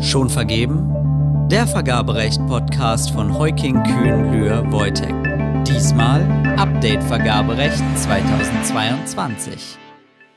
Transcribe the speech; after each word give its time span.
Schon 0.00 0.28
vergeben? 0.28 1.48
Der 1.50 1.66
Vergaberecht-Podcast 1.66 3.12
von 3.12 3.38
Heuking 3.38 3.82
Kühn 3.82 4.32
Lühr 4.32 4.64
Wojtek. 4.72 5.14
Diesmal 5.64 6.22
Update 6.56 7.02
Vergaberecht 7.04 7.82
2022. 7.96 9.78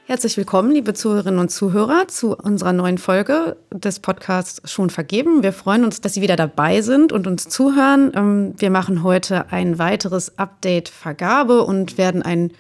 Herzlich 0.08 0.38
willkommen, 0.38 0.70
liebe 0.70 0.94
Zuhörerinnen 0.94 1.40
und 1.40 1.50
Zuhörer, 1.50 2.08
zu 2.08 2.38
unserer 2.38 2.74
neuen 2.74 3.00
Folge 3.00 3.58
des 3.74 4.00
Podcasts 4.00 4.62
Schon 4.72 4.92
vergeben. 4.92 5.42
Wir 5.42 5.52
freuen 5.52 5.84
uns, 5.84 6.00
dass 6.00 6.14
Sie 6.14 6.22
wieder 6.22 6.36
dabei 6.36 6.82
sind 6.82 7.12
und 7.12 7.26
uns 7.26 7.50
zuhören. 7.50 8.12
Ähm, 8.14 8.54
wir 8.56 8.70
machen 8.70 9.02
heute 9.02 9.52
ein 9.52 9.80
weiteres 9.80 10.38
Update 10.38 10.90
Vergabe 10.90 11.64
und 11.64 11.98
werden 11.98 12.22
ein, 12.22 12.52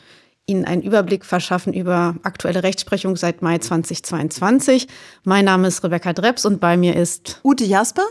Ihnen 0.47 0.65
einen 0.65 0.83
Überblick 0.83 1.25
verschaffen 1.25 1.73
über 1.73 2.15
aktuelle 2.21 2.61
Rechtsprechung 2.61 3.15
seit 3.15 3.41
Mai 3.41 3.57
2022. 3.57 4.87
Mein 5.23 5.45
Name 5.45 5.67
ist 5.67 5.83
Rebecca 5.83 6.13
Dreps 6.13 6.45
und 6.45 6.59
bei 6.59 6.77
mir 6.77 6.95
ist 6.95 7.39
Ute 7.43 7.65
Jasper. 7.65 8.03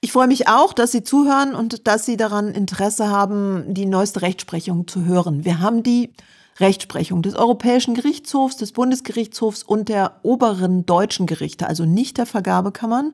Ich 0.00 0.12
freue 0.12 0.28
mich 0.28 0.46
auch, 0.46 0.72
dass 0.72 0.92
Sie 0.92 1.02
zuhören 1.02 1.56
und 1.56 1.88
dass 1.88 2.06
Sie 2.06 2.16
daran 2.16 2.52
Interesse 2.52 3.08
haben, 3.08 3.74
die 3.74 3.86
neueste 3.86 4.22
Rechtsprechung 4.22 4.86
zu 4.86 5.04
hören. 5.06 5.44
Wir 5.44 5.58
haben 5.58 5.82
die 5.82 6.12
Rechtsprechung 6.60 7.22
des 7.22 7.34
Europäischen 7.34 7.94
Gerichtshofs, 7.94 8.56
des 8.56 8.70
Bundesgerichtshofs 8.70 9.64
und 9.64 9.88
der 9.88 10.20
oberen 10.22 10.86
deutschen 10.86 11.26
Gerichte, 11.26 11.66
also 11.66 11.84
nicht 11.84 12.18
der 12.18 12.26
Vergabekammern, 12.26 13.12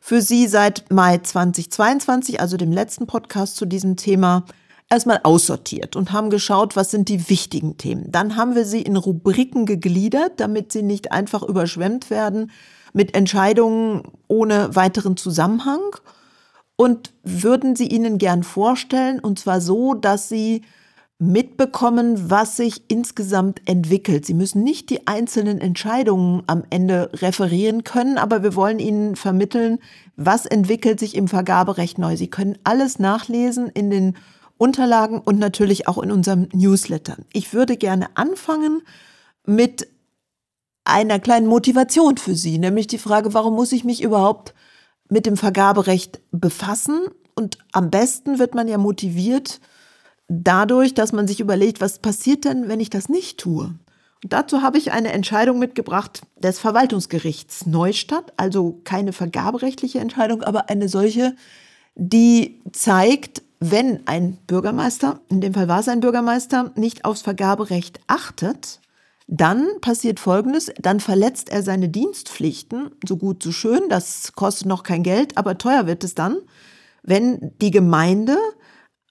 für 0.00 0.22
Sie 0.22 0.48
seit 0.48 0.90
Mai 0.90 1.18
2022, 1.18 2.40
also 2.40 2.56
dem 2.56 2.72
letzten 2.72 3.06
Podcast 3.06 3.56
zu 3.56 3.66
diesem 3.66 3.96
Thema, 3.96 4.44
erstmal 4.92 5.20
aussortiert 5.22 5.96
und 5.96 6.12
haben 6.12 6.28
geschaut, 6.28 6.76
was 6.76 6.90
sind 6.90 7.08
die 7.08 7.30
wichtigen 7.30 7.78
Themen. 7.78 8.12
Dann 8.12 8.36
haben 8.36 8.54
wir 8.54 8.66
sie 8.66 8.82
in 8.82 8.96
Rubriken 8.96 9.64
gegliedert, 9.64 10.32
damit 10.36 10.70
sie 10.70 10.82
nicht 10.82 11.12
einfach 11.12 11.42
überschwemmt 11.42 12.10
werden 12.10 12.50
mit 12.92 13.16
Entscheidungen 13.16 14.02
ohne 14.28 14.76
weiteren 14.76 15.16
Zusammenhang 15.16 15.80
und 16.76 17.14
würden 17.22 17.74
sie 17.74 17.86
Ihnen 17.86 18.18
gern 18.18 18.42
vorstellen, 18.42 19.18
und 19.18 19.38
zwar 19.38 19.62
so, 19.62 19.94
dass 19.94 20.28
Sie 20.28 20.62
mitbekommen, 21.18 22.30
was 22.30 22.56
sich 22.56 22.82
insgesamt 22.88 23.62
entwickelt. 23.66 24.26
Sie 24.26 24.34
müssen 24.34 24.62
nicht 24.64 24.90
die 24.90 25.06
einzelnen 25.06 25.60
Entscheidungen 25.60 26.42
am 26.48 26.64
Ende 26.68 27.10
referieren 27.14 27.84
können, 27.84 28.18
aber 28.18 28.42
wir 28.42 28.56
wollen 28.56 28.80
Ihnen 28.80 29.16
vermitteln, 29.16 29.78
was 30.16 30.44
entwickelt 30.44 30.98
sich 30.98 31.14
im 31.14 31.28
Vergaberecht 31.28 31.96
neu. 31.96 32.16
Sie 32.16 32.28
können 32.28 32.58
alles 32.64 32.98
nachlesen 32.98 33.68
in 33.68 33.88
den 33.88 34.16
Unterlagen 34.62 35.18
und 35.18 35.40
natürlich 35.40 35.88
auch 35.88 36.00
in 36.00 36.12
unserem 36.12 36.48
Newsletter. 36.52 37.16
Ich 37.32 37.52
würde 37.52 37.76
gerne 37.76 38.06
anfangen 38.14 38.82
mit 39.44 39.88
einer 40.84 41.18
kleinen 41.18 41.48
Motivation 41.48 42.16
für 42.16 42.36
Sie, 42.36 42.58
nämlich 42.58 42.86
die 42.86 42.98
Frage, 42.98 43.34
warum 43.34 43.54
muss 43.54 43.72
ich 43.72 43.82
mich 43.82 44.02
überhaupt 44.02 44.54
mit 45.08 45.26
dem 45.26 45.36
Vergaberecht 45.36 46.20
befassen? 46.30 47.00
Und 47.34 47.58
am 47.72 47.90
besten 47.90 48.38
wird 48.38 48.54
man 48.54 48.68
ja 48.68 48.78
motiviert, 48.78 49.60
dadurch, 50.28 50.94
dass 50.94 51.12
man 51.12 51.26
sich 51.26 51.40
überlegt, 51.40 51.80
was 51.80 51.98
passiert 51.98 52.44
denn, 52.44 52.68
wenn 52.68 52.78
ich 52.78 52.88
das 52.88 53.08
nicht 53.08 53.40
tue? 53.40 53.74
Und 54.22 54.32
dazu 54.32 54.62
habe 54.62 54.78
ich 54.78 54.92
eine 54.92 55.12
Entscheidung 55.12 55.58
mitgebracht 55.58 56.22
des 56.38 56.60
Verwaltungsgerichts 56.60 57.66
Neustadt, 57.66 58.32
also 58.36 58.80
keine 58.84 59.12
vergaberechtliche 59.12 59.98
Entscheidung, 59.98 60.44
aber 60.44 60.70
eine 60.70 60.88
solche, 60.88 61.34
die 61.96 62.60
zeigt, 62.70 63.42
wenn 63.64 64.06
ein 64.08 64.38
Bürgermeister, 64.48 65.20
in 65.28 65.40
dem 65.40 65.54
Fall 65.54 65.68
war 65.68 65.78
es 65.78 65.88
ein 65.88 66.00
Bürgermeister, 66.00 66.72
nicht 66.74 67.04
aufs 67.04 67.22
Vergaberecht 67.22 68.00
achtet, 68.08 68.80
dann 69.28 69.68
passiert 69.80 70.18
Folgendes, 70.18 70.72
dann 70.80 70.98
verletzt 70.98 71.48
er 71.48 71.62
seine 71.62 71.88
Dienstpflichten, 71.88 72.90
so 73.06 73.16
gut, 73.16 73.42
so 73.42 73.52
schön, 73.52 73.88
das 73.88 74.32
kostet 74.32 74.66
noch 74.66 74.82
kein 74.82 75.04
Geld, 75.04 75.38
aber 75.38 75.58
teuer 75.58 75.86
wird 75.86 76.02
es 76.02 76.16
dann, 76.16 76.38
wenn 77.04 77.52
die 77.60 77.70
Gemeinde 77.70 78.36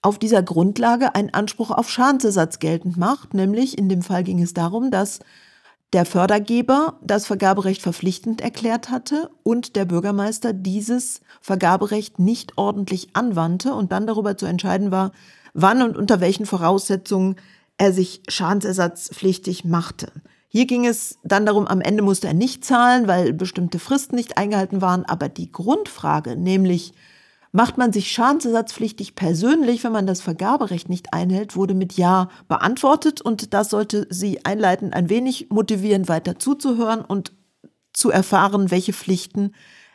auf 0.02 0.18
dieser 0.18 0.42
Grundlage 0.42 1.14
einen 1.14 1.32
Anspruch 1.32 1.70
auf 1.70 1.88
Schadensersatz 1.88 2.58
geltend 2.58 2.96
macht. 2.98 3.34
Nämlich 3.34 3.78
in 3.78 3.88
dem 3.88 4.02
Fall 4.02 4.24
ging 4.24 4.42
es 4.42 4.52
darum, 4.52 4.90
dass 4.90 5.20
der 5.92 6.06
Fördergeber 6.06 6.98
das 7.02 7.26
Vergaberecht 7.26 7.82
verpflichtend 7.82 8.40
erklärt 8.40 8.90
hatte 8.90 9.30
und 9.42 9.76
der 9.76 9.84
Bürgermeister 9.84 10.52
dieses 10.52 11.20
Vergaberecht 11.40 12.18
nicht 12.18 12.56
ordentlich 12.56 13.10
anwandte 13.12 13.74
und 13.74 13.92
dann 13.92 14.06
darüber 14.06 14.36
zu 14.36 14.46
entscheiden 14.46 14.90
war, 14.90 15.12
wann 15.52 15.82
und 15.82 15.96
unter 15.96 16.20
welchen 16.20 16.46
Voraussetzungen 16.46 17.36
er 17.76 17.92
sich 17.92 18.22
schadensersatzpflichtig 18.28 19.64
machte. 19.64 20.12
Hier 20.48 20.66
ging 20.66 20.86
es 20.86 21.18
dann 21.24 21.46
darum, 21.46 21.66
am 21.66 21.80
Ende 21.80 22.02
musste 22.02 22.26
er 22.26 22.34
nicht 22.34 22.64
zahlen, 22.64 23.06
weil 23.06 23.32
bestimmte 23.32 23.78
Fristen 23.78 24.16
nicht 24.16 24.38
eingehalten 24.38 24.80
waren, 24.80 25.04
aber 25.04 25.28
die 25.28 25.50
Grundfrage, 25.50 26.36
nämlich 26.36 26.92
Macht 27.54 27.76
man 27.76 27.92
sich 27.92 28.10
schadensersatzpflichtig 28.10 29.14
persönlich, 29.14 29.84
wenn 29.84 29.92
man 29.92 30.06
das 30.06 30.22
Vergaberecht 30.22 30.88
nicht 30.88 31.12
einhält, 31.12 31.54
wurde 31.54 31.74
mit 31.74 31.92
Ja 31.92 32.30
beantwortet 32.48 33.20
und 33.20 33.52
das 33.52 33.68
sollte 33.68 34.06
Sie 34.08 34.44
einleiten, 34.44 34.94
ein 34.94 35.10
wenig 35.10 35.50
motivieren, 35.50 36.08
weiter 36.08 36.38
zuzuhören 36.38 37.02
und 37.02 37.32
zu 37.92 38.10
erfahren, 38.10 38.70
welche 38.70 38.94
Pflichten 38.94 39.52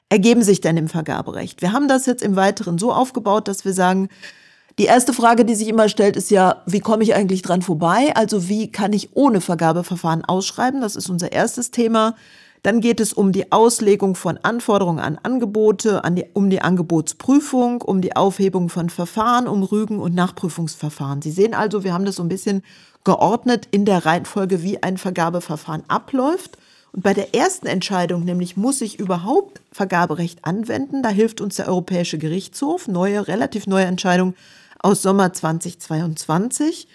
ergeben 0.09 0.43
sich 0.43 0.61
denn 0.61 0.77
im 0.77 0.87
Vergaberecht. 0.87 1.61
Wir 1.63 1.73
haben 1.73 1.87
das 1.87 2.05
jetzt 2.05 2.23
im 2.23 2.35
Weiteren 2.35 2.77
so 2.77 2.93
aufgebaut, 2.93 3.47
dass 3.47 3.65
wir 3.65 3.73
sagen, 3.73 4.07
die 4.79 4.85
erste 4.85 5.11
Frage, 5.11 5.43
die 5.43 5.55
sich 5.55 5.67
immer 5.67 5.89
stellt, 5.89 6.15
ist 6.15 6.29
ja, 6.29 6.61
wie 6.67 6.79
komme 6.79 7.03
ich 7.03 7.15
eigentlich 7.15 7.41
dran 7.41 7.63
vorbei? 7.63 8.13
Also 8.13 8.47
wie 8.47 8.71
kann 8.71 8.93
ich 8.93 9.15
ohne 9.15 9.41
Vergabeverfahren 9.41 10.23
ausschreiben? 10.23 10.81
Das 10.81 10.95
ist 10.95 11.09
unser 11.09 11.31
erstes 11.31 11.71
Thema. 11.71 12.15
Dann 12.67 12.81
geht 12.81 12.99
es 12.99 13.13
um 13.13 13.31
die 13.31 13.53
Auslegung 13.53 14.13
von 14.13 14.37
Anforderungen 14.39 14.99
an 14.99 15.17
Angebote, 15.23 16.03
an 16.03 16.17
die, 16.17 16.25
um 16.33 16.49
die 16.49 16.61
Angebotsprüfung, 16.61 17.81
um 17.81 18.01
die 18.01 18.17
Aufhebung 18.17 18.67
von 18.67 18.89
Verfahren, 18.89 19.47
um 19.47 19.63
Rügen- 19.63 20.01
und 20.01 20.13
Nachprüfungsverfahren. 20.13 21.21
Sie 21.21 21.31
sehen 21.31 21.53
also, 21.53 21.85
wir 21.85 21.93
haben 21.93 22.03
das 22.03 22.17
so 22.17 22.23
ein 22.23 22.27
bisschen 22.27 22.63
geordnet 23.05 23.69
in 23.71 23.85
der 23.85 24.05
Reihenfolge, 24.05 24.63
wie 24.63 24.83
ein 24.83 24.97
Vergabeverfahren 24.97 25.83
abläuft. 25.87 26.57
Und 26.91 27.03
bei 27.03 27.13
der 27.13 27.33
ersten 27.33 27.67
Entscheidung, 27.67 28.25
nämlich 28.25 28.57
muss 28.57 28.81
ich 28.81 28.99
überhaupt 28.99 29.61
Vergaberecht 29.71 30.43
anwenden, 30.43 31.03
da 31.03 31.07
hilft 31.07 31.39
uns 31.39 31.55
der 31.55 31.69
Europäische 31.69 32.17
Gerichtshof, 32.17 32.89
neue, 32.89 33.29
relativ 33.29 33.67
neue 33.67 33.85
Entscheidung 33.85 34.33
aus 34.79 35.01
Sommer 35.01 35.31
2022 35.31 36.89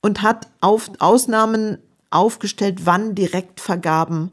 und 0.00 0.22
hat 0.22 0.48
auf 0.60 0.90
Ausnahmen 0.98 1.78
aufgestellt, 2.10 2.84
wann 2.84 3.14
Direktvergaben 3.14 4.32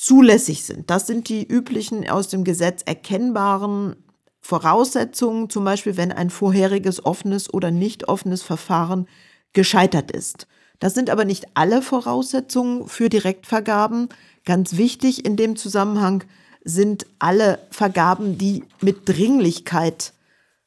zulässig 0.00 0.64
sind. 0.64 0.88
Das 0.88 1.06
sind 1.06 1.28
die 1.28 1.46
üblichen 1.46 2.08
aus 2.08 2.28
dem 2.28 2.42
Gesetz 2.42 2.82
erkennbaren 2.86 3.96
Voraussetzungen, 4.40 5.50
zum 5.50 5.64
Beispiel 5.64 5.98
wenn 5.98 6.10
ein 6.10 6.30
vorheriges 6.30 7.04
offenes 7.04 7.52
oder 7.52 7.70
nicht 7.70 8.08
offenes 8.08 8.42
Verfahren 8.42 9.06
gescheitert 9.52 10.10
ist. 10.10 10.46
Das 10.78 10.94
sind 10.94 11.10
aber 11.10 11.26
nicht 11.26 11.48
alle 11.52 11.82
Voraussetzungen 11.82 12.88
für 12.88 13.10
Direktvergaben. 13.10 14.08
Ganz 14.46 14.78
wichtig 14.78 15.26
in 15.26 15.36
dem 15.36 15.56
Zusammenhang 15.56 16.24
sind 16.64 17.04
alle 17.18 17.58
Vergaben, 17.70 18.38
die 18.38 18.64
mit 18.80 19.06
Dringlichkeit 19.06 20.14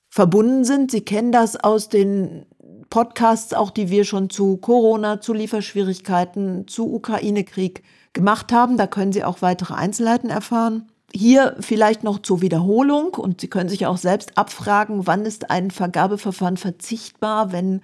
verbunden 0.09 0.63
sind. 0.63 0.91
Sie 0.91 1.01
kennen 1.01 1.31
das 1.31 1.55
aus 1.55 1.89
den 1.89 2.45
Podcasts, 2.91 3.55
auch 3.55 3.71
die 3.71 3.89
wir 3.89 4.05
schon 4.05 4.29
zu 4.29 4.57
Corona, 4.57 5.21
zu 5.21 5.33
Lieferschwierigkeiten, 5.33 6.67
zu 6.67 6.93
Ukraine-Krieg 6.93 7.81
gemacht 8.13 8.51
haben. 8.51 8.77
Da 8.77 8.87
können 8.87 9.11
Sie 9.11 9.23
auch 9.23 9.41
weitere 9.41 9.73
Einzelheiten 9.73 10.29
erfahren. 10.29 10.89
Hier 11.13 11.55
vielleicht 11.59 12.03
noch 12.03 12.19
zur 12.19 12.41
Wiederholung 12.41 13.13
und 13.13 13.41
Sie 13.41 13.47
können 13.47 13.69
sich 13.69 13.85
auch 13.85 13.97
selbst 13.97 14.37
abfragen, 14.37 15.05
wann 15.05 15.25
ist 15.25 15.51
ein 15.51 15.69
Vergabeverfahren 15.69 16.57
verzichtbar, 16.57 17.51
wenn 17.51 17.81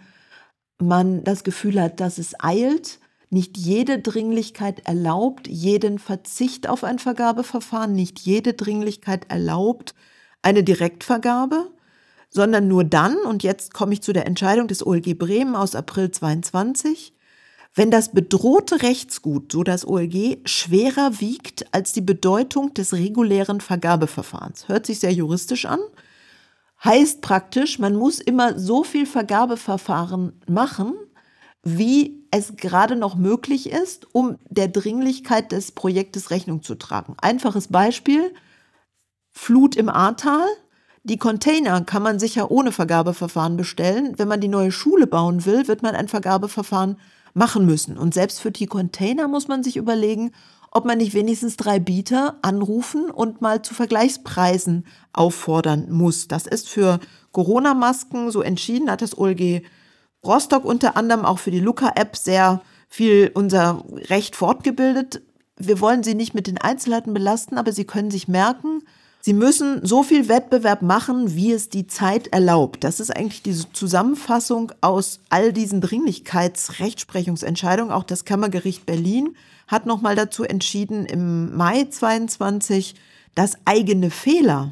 man 0.81 1.23
das 1.23 1.44
Gefühl 1.44 1.81
hat, 1.81 2.00
dass 2.00 2.18
es 2.18 2.34
eilt. 2.39 3.00
Nicht 3.31 3.57
jede 3.57 4.00
Dringlichkeit 4.00 4.88
erlaubt 4.88 5.47
jeden 5.47 6.00
Verzicht 6.00 6.68
auf 6.68 6.84
ein 6.84 6.97
Vergabeverfahren, 6.97 7.94
nicht 7.94 8.19
jede 8.19 8.53
Dringlichkeit 8.53 9.30
erlaubt 9.30 9.94
eine 10.42 10.63
Direktvergabe, 10.63 11.69
sondern 12.31 12.68
nur 12.68 12.83
dann, 12.83 13.18
und 13.18 13.44
jetzt 13.44 13.74
komme 13.74 13.94
ich 13.94 14.01
zu 14.01 14.13
der 14.13 14.25
Entscheidung 14.25 14.68
des 14.68 14.86
OLG 14.86 15.13
Bremen 15.13 15.56
aus 15.56 15.75
April 15.75 16.09
22, 16.09 17.13
wenn 17.80 17.92
das 17.92 18.12
bedrohte 18.12 18.81
Rechtsgut, 18.81 19.54
so 19.54 19.64
das 19.64 19.88
OLG, 19.88 20.40
schwerer 20.44 21.22
wiegt 21.22 21.74
als 21.74 21.94
die 21.94 22.02
Bedeutung 22.02 22.74
des 22.74 22.92
regulären 22.92 23.62
Vergabeverfahrens. 23.62 24.68
Hört 24.68 24.86
sich 24.86 25.00
sehr 25.00 25.14
juristisch 25.14 25.66
an. 25.66 25.80
Heißt 26.84 27.22
praktisch, 27.22 27.80
man 27.80 27.96
muss 27.96 28.20
immer 28.20 28.60
so 28.60 28.84
viel 28.84 29.06
Vergabeverfahren 29.06 30.42
machen, 30.46 30.94
wie 31.64 32.28
es 32.31 32.58
gerade 32.58 32.98
noch 32.98 33.16
möglich 33.16 33.70
ist, 33.70 34.14
um 34.14 34.36
der 34.50 34.68
Dringlichkeit 34.68 35.54
des 35.54 35.72
Projektes 35.72 36.31
Rechnung 36.31 36.62
zu 36.62 36.76
tragen. 36.76 37.16
Einfaches 37.22 37.70
Beispiel, 37.70 38.34
Flut 39.31 39.78
im 39.78 39.88
Ahrtal. 39.88 40.50
Die 41.06 41.18
Container 41.18 41.80
kann 41.86 42.04
man 42.04 42.20
sicher 42.20 42.52
ohne 42.52 42.74
Vergabeverfahren 42.74 43.56
bestellen. 43.56 44.16
Wenn 44.18 44.28
man 44.28 44.42
die 44.42 44.50
neue 44.50 44.74
Schule 44.74 45.08
bauen 45.08 45.46
will, 45.46 45.70
wird 45.70 45.81
man 45.81 45.96
ein 45.96 46.10
Vergabeverfahren 46.10 46.98
machen 47.39 47.65
müssen. 47.65 47.97
Und 47.97 48.13
selbst 48.13 48.39
für 48.39 48.51
die 48.51 48.68
Container 48.68 49.27
muss 49.27 49.47
man 49.47 49.63
sich 49.63 49.77
überlegen, 49.77 50.31
ob 50.69 50.86
man 50.86 51.00
nicht 51.00 51.15
wenigstens 51.15 51.57
drei 51.57 51.80
Bieter 51.80 52.38
anrufen 52.44 53.09
und 53.09 53.41
mal 53.41 53.63
zu 53.63 53.74
Vergleichspreisen 53.74 54.86
auffordern 55.13 55.88
muss. 55.89 56.27
Das 56.27 56.45
ist 56.45 56.69
für 56.69 57.00
Corona-Masken 57.31 58.30
so 58.30 58.44
entschieden, 58.44 58.91
hat 58.91 59.01
das 59.01 59.18
OLG 59.18 59.63
Rostock 60.24 60.65
unter 60.65 60.97
anderem 60.97 61.25
auch 61.25 61.39
für 61.39 61.50
die 61.50 61.62
Luca-App 61.62 62.15
sehr 62.15 62.62
viel 62.89 63.31
unser 63.33 63.83
Recht 64.09 64.35
fortgebildet. 64.35 65.21
Wir 65.57 65.80
wollen 65.80 66.03
Sie 66.03 66.15
nicht 66.15 66.35
mit 66.35 66.45
den 66.45 66.57
Einzelheiten 66.57 67.13
belasten, 67.13 67.57
aber 67.57 67.71
Sie 67.71 67.85
können 67.85 68.12
sich 68.12 68.27
merken, 68.27 68.83
Sie 69.21 69.33
müssen 69.33 69.86
so 69.86 70.01
viel 70.01 70.30
Wettbewerb 70.30 70.81
machen, 70.81 71.36
wie 71.36 71.51
es 71.51 71.68
die 71.68 71.88
Zeit 71.88 72.27
erlaubt. 72.27 72.86
Das 72.86 73.01
ist 73.01 73.13
eigentlich 73.13 73.44
diese 73.44 73.69
Zusammenfassung 73.74 74.71
aus 74.80 75.19
all 75.30 75.51
diesen 75.51 75.81
Dringlichkeitsrechtsprechungsentscheidungen. 75.81 77.92
Auch 77.92 78.06
das 78.06 78.24
Kammergericht 78.24 78.86
Berlin 78.86 79.36
hat 79.68 79.86
nochmal 79.86 80.16
dazu 80.16 80.44
entschieden 80.44 81.06
im 81.06 81.54
Mai 81.56 81.83
22, 81.83 82.95
dass 83.36 83.57
eigene 83.66 84.10
Fehler 84.10 84.71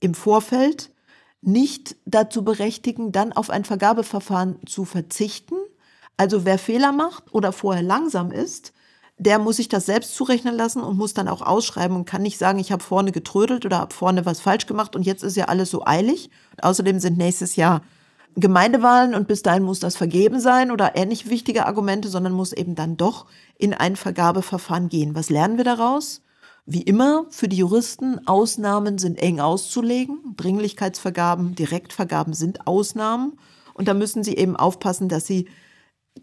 im 0.00 0.14
Vorfeld 0.14 0.90
nicht 1.42 1.96
dazu 2.06 2.42
berechtigen, 2.44 3.12
dann 3.12 3.34
auf 3.34 3.50
ein 3.50 3.64
Vergabeverfahren 3.64 4.56
zu 4.66 4.86
verzichten. 4.86 5.56
Also 6.16 6.46
wer 6.46 6.58
Fehler 6.58 6.92
macht 6.92 7.34
oder 7.34 7.52
vorher 7.52 7.82
langsam 7.82 8.32
ist, 8.32 8.72
der 9.18 9.38
muss 9.38 9.56
sich 9.56 9.68
das 9.68 9.86
selbst 9.86 10.14
zurechnen 10.14 10.54
lassen 10.54 10.82
und 10.82 10.96
muss 10.96 11.12
dann 11.12 11.28
auch 11.28 11.42
ausschreiben 11.42 11.96
und 11.96 12.04
kann 12.04 12.22
nicht 12.22 12.38
sagen, 12.38 12.58
ich 12.58 12.70
habe 12.70 12.82
vorne 12.82 13.12
getrödelt 13.12 13.66
oder 13.66 13.78
habe 13.78 13.94
vorne 13.94 14.24
was 14.24 14.40
falsch 14.40 14.66
gemacht 14.66 14.94
und 14.94 15.02
jetzt 15.02 15.24
ist 15.24 15.36
ja 15.36 15.46
alles 15.46 15.70
so 15.70 15.84
eilig. 15.84 16.30
Und 16.56 16.64
außerdem 16.64 17.00
sind 17.00 17.18
nächstes 17.18 17.56
Jahr 17.56 17.82
Gemeindewahlen 18.36 19.14
und 19.14 19.26
bis 19.26 19.42
dahin 19.42 19.64
muss 19.64 19.80
das 19.80 19.96
vergeben 19.96 20.38
sein 20.38 20.70
oder 20.70 20.94
ähnlich 20.94 21.28
wichtige 21.28 21.66
Argumente, 21.66 22.08
sondern 22.08 22.32
muss 22.32 22.52
eben 22.52 22.76
dann 22.76 22.96
doch 22.96 23.26
in 23.58 23.74
ein 23.74 23.96
Vergabeverfahren 23.96 24.88
gehen. 24.88 25.16
Was 25.16 25.30
lernen 25.30 25.56
wir 25.56 25.64
daraus? 25.64 26.22
Wie 26.64 26.82
immer 26.82 27.24
für 27.30 27.48
die 27.48 27.56
Juristen, 27.56 28.20
Ausnahmen 28.28 28.98
sind 28.98 29.18
eng 29.20 29.40
auszulegen. 29.40 30.34
Dringlichkeitsvergaben, 30.36 31.54
Direktvergaben 31.54 32.34
sind 32.34 32.66
Ausnahmen. 32.66 33.38
Und 33.74 33.88
da 33.88 33.94
müssen 33.94 34.22
Sie 34.22 34.36
eben 34.36 34.54
aufpassen, 34.54 35.08
dass 35.08 35.26
Sie 35.26 35.48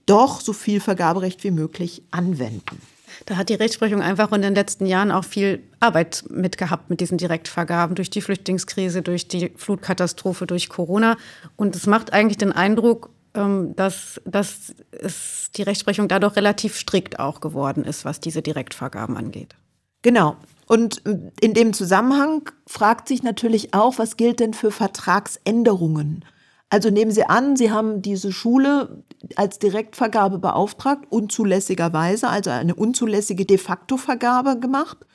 doch 0.06 0.42
so 0.42 0.54
viel 0.54 0.80
Vergaberecht 0.80 1.44
wie 1.44 1.52
möglich 1.52 2.04
anwenden. 2.12 2.82
Da 3.26 3.38
hat 3.38 3.50
die 3.50 3.54
Rechtsprechung 3.56 4.02
einfach 4.02 4.32
in 4.32 4.42
den 4.42 4.56
letzten 4.56 4.86
Jahren 4.86 5.12
auch 5.12 5.24
viel 5.24 5.64
Arbeit 5.80 6.26
mitgehabt 6.30 6.90
mit 6.90 7.00
diesen 7.00 7.18
Direktvergaben 7.18 7.96
durch 7.96 8.10
die 8.10 8.22
Flüchtlingskrise, 8.22 9.02
durch 9.02 9.28
die 9.28 9.52
Flutkatastrophe, 9.56 10.46
durch 10.46 10.70
Corona. 10.70 11.18
Und 11.56 11.76
es 11.76 11.88
macht 11.88 12.14
eigentlich 12.14 12.38
den 12.38 12.52
Eindruck, 12.52 13.10
ähm, 13.34 13.76
dass, 13.76 14.22
dass 14.26 14.74
es 14.92 15.50
die 15.56 15.64
Rechtsprechung 15.64 16.08
dadurch 16.08 16.36
relativ 16.36 16.78
strikt 16.78 17.20
auch 17.20 17.40
geworden 17.40 17.84
ist, 17.84 18.06
was 18.06 18.20
diese 18.20 18.42
Direktvergaben 18.42 19.16
angeht. 19.16 19.56
Genau. 20.02 20.36
Und 20.68 21.02
in 21.42 21.54
dem 21.54 21.74
Zusammenhang 21.74 22.50
fragt 22.68 23.08
sich 23.08 23.24
natürlich 23.24 23.74
auch, 23.74 23.98
was 23.98 24.18
gilt 24.18 24.40
denn 24.40 24.54
für 24.54 24.72
Vertragsänderungen? 24.72 26.26
Also 26.70 26.90
nehmen 26.90 27.12
Sie 27.12 27.26
an, 27.26 27.56
Sie 27.56 27.72
haben 27.72 28.02
diese 28.02 28.32
Schule 28.32 29.04
als 29.36 29.60
Direktvergabe 29.60 30.40
beauftragt, 30.40 31.06
unzulässigerweise, 31.10 32.28
also 32.28 32.50
eine 32.50 32.76
unzulässige 32.76 33.46
de 33.46 33.58
facto 33.58 33.98
Vergabe 33.98 34.60
gemacht. 34.60 35.06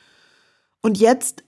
Und 0.81 0.97
jetzt 0.97 1.43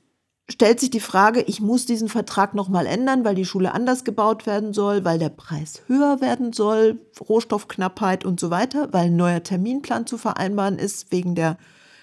stellt 0.49 0.79
sich 0.79 0.89
die 0.89 0.99
Frage, 0.99 1.41
ich 1.41 1.61
muss 1.61 1.85
diesen 1.85 2.09
Vertrag 2.09 2.53
nochmal 2.53 2.85
ändern, 2.85 3.23
weil 3.23 3.35
die 3.35 3.45
Schule 3.45 3.73
anders 3.73 4.03
gebaut 4.03 4.45
werden 4.45 4.73
soll, 4.73 5.05
weil 5.05 5.19
der 5.19 5.29
Preis 5.29 5.81
höher 5.87 6.21
werden 6.21 6.53
soll, 6.53 6.99
Rohstoffknappheit 7.19 8.25
und 8.25 8.39
so 8.39 8.49
weiter, 8.49 8.89
weil 8.91 9.05
ein 9.05 9.15
neuer 9.15 9.41
Terminplan 9.41 10.05
zu 10.05 10.17
vereinbaren 10.17 10.77
ist 10.77 11.11
wegen 11.11 11.33
der 11.33 11.57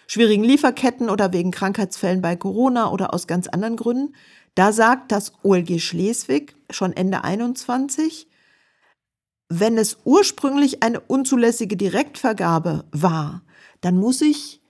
schwierigen 0.06 0.42
Lieferketten 0.42 1.10
oder 1.10 1.32
wegen 1.32 1.50
Krankheitsfällen 1.50 2.22
bei 2.22 2.34
Corona 2.34 2.90
oder 2.90 3.14
aus 3.14 3.26
ganz 3.26 3.46
anderen 3.46 3.76
Gründen. 3.76 4.14
Da 4.54 4.72
sagt 4.72 5.12
das 5.12 5.32
OLG 5.42 5.80
Schleswig 5.80 6.56
schon 6.70 6.92
Ende 6.92 7.24
21, 7.24 8.28
wenn 9.48 9.78
es 9.78 9.98
ursprünglich 10.04 10.82
eine 10.82 11.00
unzulässige 11.00 11.76
Direktvergabe 11.76 12.84
war, 12.92 13.42
dann 13.80 13.96
muss 13.96 14.20
ich 14.20 14.62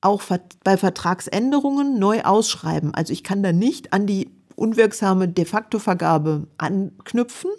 auch 0.00 0.22
bei 0.62 0.76
Vertragsänderungen 0.76 1.98
neu 1.98 2.22
ausschreiben. 2.22 2.94
Also 2.94 3.12
ich 3.12 3.24
kann 3.24 3.42
da 3.42 3.52
nicht 3.52 3.92
an 3.92 4.06
die 4.06 4.30
unwirksame 4.54 5.28
de 5.28 5.44
facto 5.44 5.78
Vergabe 5.78 6.46
anknüpfen, 6.58 7.50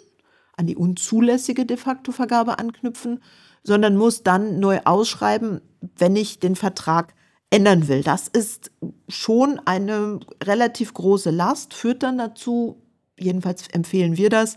an 0.56 0.66
die 0.66 0.76
unzulässige 0.76 1.66
de 1.66 1.76
facto 1.76 2.12
Vergabe 2.12 2.58
anknüpfen, 2.58 3.22
sondern 3.62 3.96
muss 3.96 4.22
dann 4.22 4.58
neu 4.60 4.80
ausschreiben, 4.84 5.60
wenn 5.96 6.16
ich 6.16 6.38
den 6.38 6.56
Vertrag 6.56 7.14
ändern 7.50 7.88
will. 7.88 8.02
Das 8.02 8.28
ist 8.28 8.70
schon 9.08 9.60
eine 9.64 10.20
relativ 10.42 10.94
große 10.94 11.30
Last, 11.30 11.74
führt 11.74 12.02
dann 12.02 12.18
dazu, 12.18 12.82
jedenfalls 13.18 13.68
empfehlen 13.68 14.16
wir 14.16 14.30
das, 14.30 14.56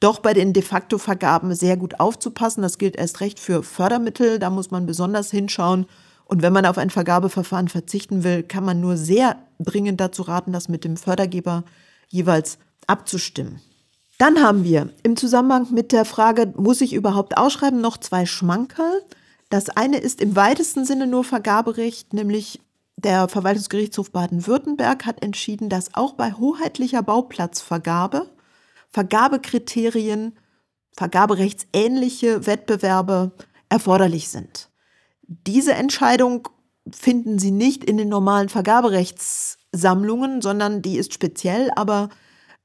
doch 0.00 0.20
bei 0.20 0.32
den 0.32 0.52
de 0.52 0.62
facto 0.62 0.98
Vergaben 0.98 1.54
sehr 1.54 1.76
gut 1.76 1.98
aufzupassen. 1.98 2.62
Das 2.62 2.78
gilt 2.78 2.96
erst 2.96 3.20
recht 3.20 3.40
für 3.40 3.62
Fördermittel, 3.62 4.38
da 4.38 4.50
muss 4.50 4.70
man 4.70 4.86
besonders 4.86 5.30
hinschauen. 5.30 5.86
Und 6.24 6.42
wenn 6.42 6.52
man 6.52 6.66
auf 6.66 6.78
ein 6.78 6.90
Vergabeverfahren 6.90 7.68
verzichten 7.68 8.22
will, 8.22 8.42
kann 8.42 8.64
man 8.64 8.80
nur 8.80 8.96
sehr 8.96 9.36
dringend 9.58 10.00
dazu 10.00 10.22
raten, 10.22 10.52
das 10.52 10.68
mit 10.68 10.84
dem 10.84 10.96
Fördergeber 10.96 11.64
jeweils 12.08 12.58
abzustimmen. 12.86 13.60
Dann 14.18 14.42
haben 14.42 14.62
wir 14.64 14.90
im 15.02 15.16
Zusammenhang 15.16 15.68
mit 15.72 15.92
der 15.92 16.04
Frage, 16.04 16.52
muss 16.56 16.80
ich 16.80 16.92
überhaupt 16.92 17.38
ausschreiben, 17.38 17.80
noch 17.80 17.96
zwei 17.96 18.26
Schmankerl. 18.26 19.02
Das 19.48 19.70
eine 19.70 19.98
ist 19.98 20.20
im 20.20 20.36
weitesten 20.36 20.84
Sinne 20.84 21.06
nur 21.06 21.24
Vergaberecht, 21.24 22.12
nämlich 22.12 22.60
der 22.96 23.28
Verwaltungsgerichtshof 23.28 24.10
Baden-Württemberg 24.10 25.06
hat 25.06 25.22
entschieden, 25.22 25.68
dass 25.68 25.94
auch 25.94 26.14
bei 26.14 26.32
hoheitlicher 26.32 27.02
Bauplatzvergabe 27.02 28.28
Vergabekriterien, 28.90 30.36
vergaberechtsähnliche 30.96 32.46
Wettbewerbe 32.46 33.32
erforderlich 33.68 34.30
sind. 34.30 34.70
Diese 35.22 35.74
Entscheidung 35.74 36.48
finden 36.90 37.38
Sie 37.38 37.50
nicht 37.50 37.84
in 37.84 37.98
den 37.98 38.08
normalen 38.08 38.48
Vergaberechtssammlungen, 38.48 40.40
sondern 40.40 40.80
die 40.82 40.96
ist 40.96 41.12
speziell, 41.12 41.70
aber 41.76 42.08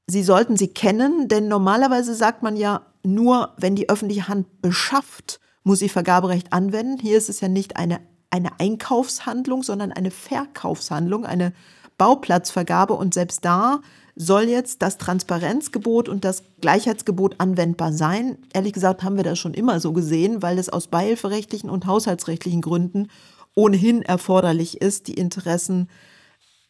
Sie 0.06 0.22
sollten 0.22 0.56
sie 0.56 0.68
kennen, 0.68 1.28
denn 1.28 1.48
normalerweise 1.48 2.14
sagt 2.14 2.42
man 2.42 2.56
ja 2.56 2.86
nur, 3.02 3.54
wenn 3.56 3.74
die 3.74 3.88
öffentliche 3.88 4.28
Hand 4.28 4.60
beschafft, 4.60 5.40
muss 5.64 5.80
sie 5.80 5.88
Vergaberecht 5.88 6.52
anwenden. 6.52 6.98
Hier 7.00 7.18
ist 7.18 7.28
es 7.28 7.40
ja 7.40 7.48
nicht 7.48 7.76
eine, 7.76 8.00
eine 8.30 8.60
Einkaufshandlung, 8.60 9.62
sondern 9.62 9.90
eine 9.92 10.10
Verkaufshandlung, 10.10 11.26
eine 11.26 11.52
Bauplatzvergabe. 11.98 12.94
Und 12.94 13.14
selbst 13.14 13.44
da 13.44 13.80
soll 14.14 14.44
jetzt 14.44 14.82
das 14.82 14.98
Transparenzgebot 14.98 16.08
und 16.08 16.24
das 16.24 16.44
Gleichheitsgebot 16.60 17.36
anwendbar 17.38 17.92
sein. 17.92 18.38
Ehrlich 18.52 18.72
gesagt 18.72 19.02
haben 19.02 19.16
wir 19.16 19.24
das 19.24 19.38
schon 19.38 19.54
immer 19.54 19.80
so 19.80 19.92
gesehen, 19.92 20.42
weil 20.42 20.58
es 20.58 20.68
aus 20.68 20.86
beihilferechtlichen 20.86 21.70
und 21.70 21.86
haushaltsrechtlichen 21.86 22.60
Gründen 22.60 23.08
ohnehin 23.56 24.02
erforderlich 24.02 24.80
ist, 24.80 25.08
die 25.08 25.14
Interessen 25.14 25.88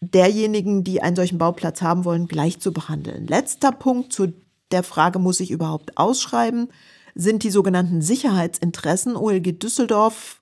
derjenigen, 0.00 0.84
die 0.84 1.02
einen 1.02 1.16
solchen 1.16 1.38
Bauplatz 1.38 1.82
haben 1.82 2.04
wollen, 2.04 2.28
gleich 2.28 2.60
zu 2.60 2.72
behandeln. 2.72 3.26
Letzter 3.26 3.72
Punkt 3.72 4.12
zu 4.12 4.32
der 4.70 4.82
Frage, 4.82 5.18
muss 5.18 5.40
ich 5.40 5.50
überhaupt 5.50 5.96
ausschreiben, 5.96 6.68
sind 7.14 7.42
die 7.42 7.50
sogenannten 7.50 8.02
Sicherheitsinteressen. 8.02 9.16
OLG 9.16 9.58
Düsseldorf 9.58 10.40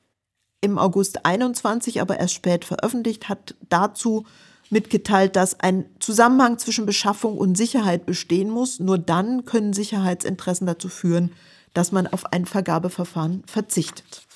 im 0.61 0.79
August 0.79 1.26
21, 1.26 2.00
aber 2.00 2.19
erst 2.19 2.35
spät 2.35 2.64
veröffentlicht, 2.64 3.29
hat 3.29 3.55
dazu 3.69 4.25
mitgeteilt, 4.71 5.37
dass 5.37 5.61
ein 5.61 5.85
Zusammenhang 6.00 6.59
zwischen 6.59 6.87
Beschaffung 6.87 7.37
und 7.37 7.57
Sicherheit 7.57 8.07
bestehen 8.07 8.49
muss. 8.49 8.81
Nur 8.81 8.97
dann 8.97 9.45
können 9.45 9.73
Sicherheitsinteressen 9.73 10.67
dazu 10.67 10.88
führen, 10.88 11.33
dass 11.75 11.93
man 11.93 12.07
auf 12.07 12.33
ein 12.33 12.47
Vergabeverfahren 12.47 13.43
verzichtet. 13.47 14.26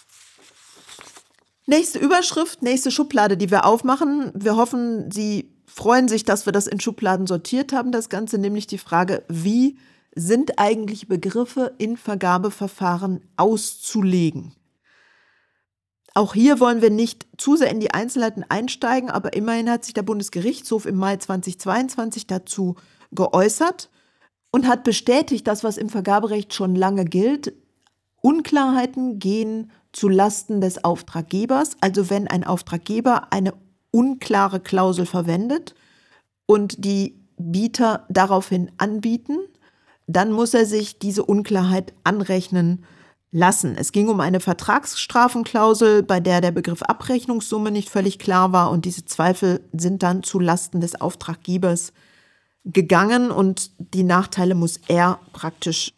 Nächste 1.66 1.99
Überschrift, 1.99 2.62
nächste 2.62 2.90
Schublade, 2.90 3.37
die 3.37 3.50
wir 3.50 3.64
aufmachen. 3.64 4.31
Wir 4.35 4.57
hoffen, 4.57 5.11
Sie 5.11 5.50
freuen 5.66 6.07
sich, 6.07 6.25
dass 6.25 6.47
wir 6.47 6.52
das 6.52 6.66
in 6.66 6.81
Schubladen 6.81 7.26
sortiert 7.26 7.73
haben, 7.73 7.90
das 7.90 8.09
Ganze, 8.09 8.38
nämlich 8.38 8.66
die 8.66 8.78
Frage, 8.78 9.25
wie 9.28 9.76
sind 10.16 10.58
eigentlich 10.58 11.06
Begriffe 11.06 11.75
in 11.78 11.96
Vergabeverfahren 11.96 13.20
auszulegen? 13.37 14.54
Auch 16.14 16.32
hier 16.32 16.58
wollen 16.61 16.80
wir 16.80 16.88
nicht 16.88 17.26
zu 17.37 17.56
sehr 17.56 17.70
in 17.70 17.78
die 17.78 17.92
Einzelheiten 17.92 18.42
einsteigen, 18.49 19.11
aber 19.11 19.35
immerhin 19.35 19.70
hat 19.70 19.85
sich 19.85 19.92
der 19.92 20.02
Bundesgerichtshof 20.02 20.87
im 20.87 20.96
Mai 20.96 21.18
2022 21.18 22.26
dazu 22.26 22.76
geäußert 23.12 23.90
und 24.50 24.66
hat 24.66 24.82
bestätigt, 24.82 25.46
dass 25.46 25.62
was 25.62 25.76
im 25.76 25.90
Vergaberecht 25.90 26.54
schon 26.54 26.75
lange 26.75 27.04
gilt. 27.04 27.52
Unklarheiten 28.23 29.18
gehen 29.18 29.70
zu 29.92 30.08
Lasten 30.08 30.62
des 30.62 30.82
Auftraggebers, 30.82 31.76
also 31.82 32.08
wenn 32.08 32.26
ein 32.26 32.44
Auftraggeber 32.44 33.35
eine 33.35 33.52
unklare 33.90 34.61
Klausel 34.61 35.04
verwendet 35.04 35.75
und 36.46 36.82
die 36.82 37.20
Bieter 37.37 38.06
daraufhin 38.08 38.73
anbieten, 38.78 39.37
dann 40.06 40.32
muss 40.32 40.54
er 40.54 40.66
sich 40.66 40.98
diese 40.98 41.25
Unklarheit 41.25 41.92
anrechnen 42.04 42.84
lassen. 43.32 43.76
Es 43.76 43.92
ging 43.92 44.08
um 44.08 44.20
eine 44.20 44.40
Vertragsstrafenklausel, 44.40 46.02
bei 46.02 46.20
der 46.20 46.40
der 46.40 46.52
Begriff 46.52 46.82
Abrechnungssumme 46.82 47.70
nicht 47.70 47.90
völlig 47.90 48.18
klar 48.18 48.52
war 48.52 48.70
und 48.70 48.84
diese 48.84 49.04
Zweifel 49.04 49.60
sind 49.72 50.02
dann 50.02 50.22
zu 50.22 50.38
Lasten 50.38 50.80
des 50.80 51.00
Auftraggebers 51.00 51.92
gegangen 52.64 53.30
und 53.30 53.70
die 53.78 54.02
Nachteile 54.02 54.54
muss 54.54 54.80
er 54.88 55.20
praktisch 55.32 55.92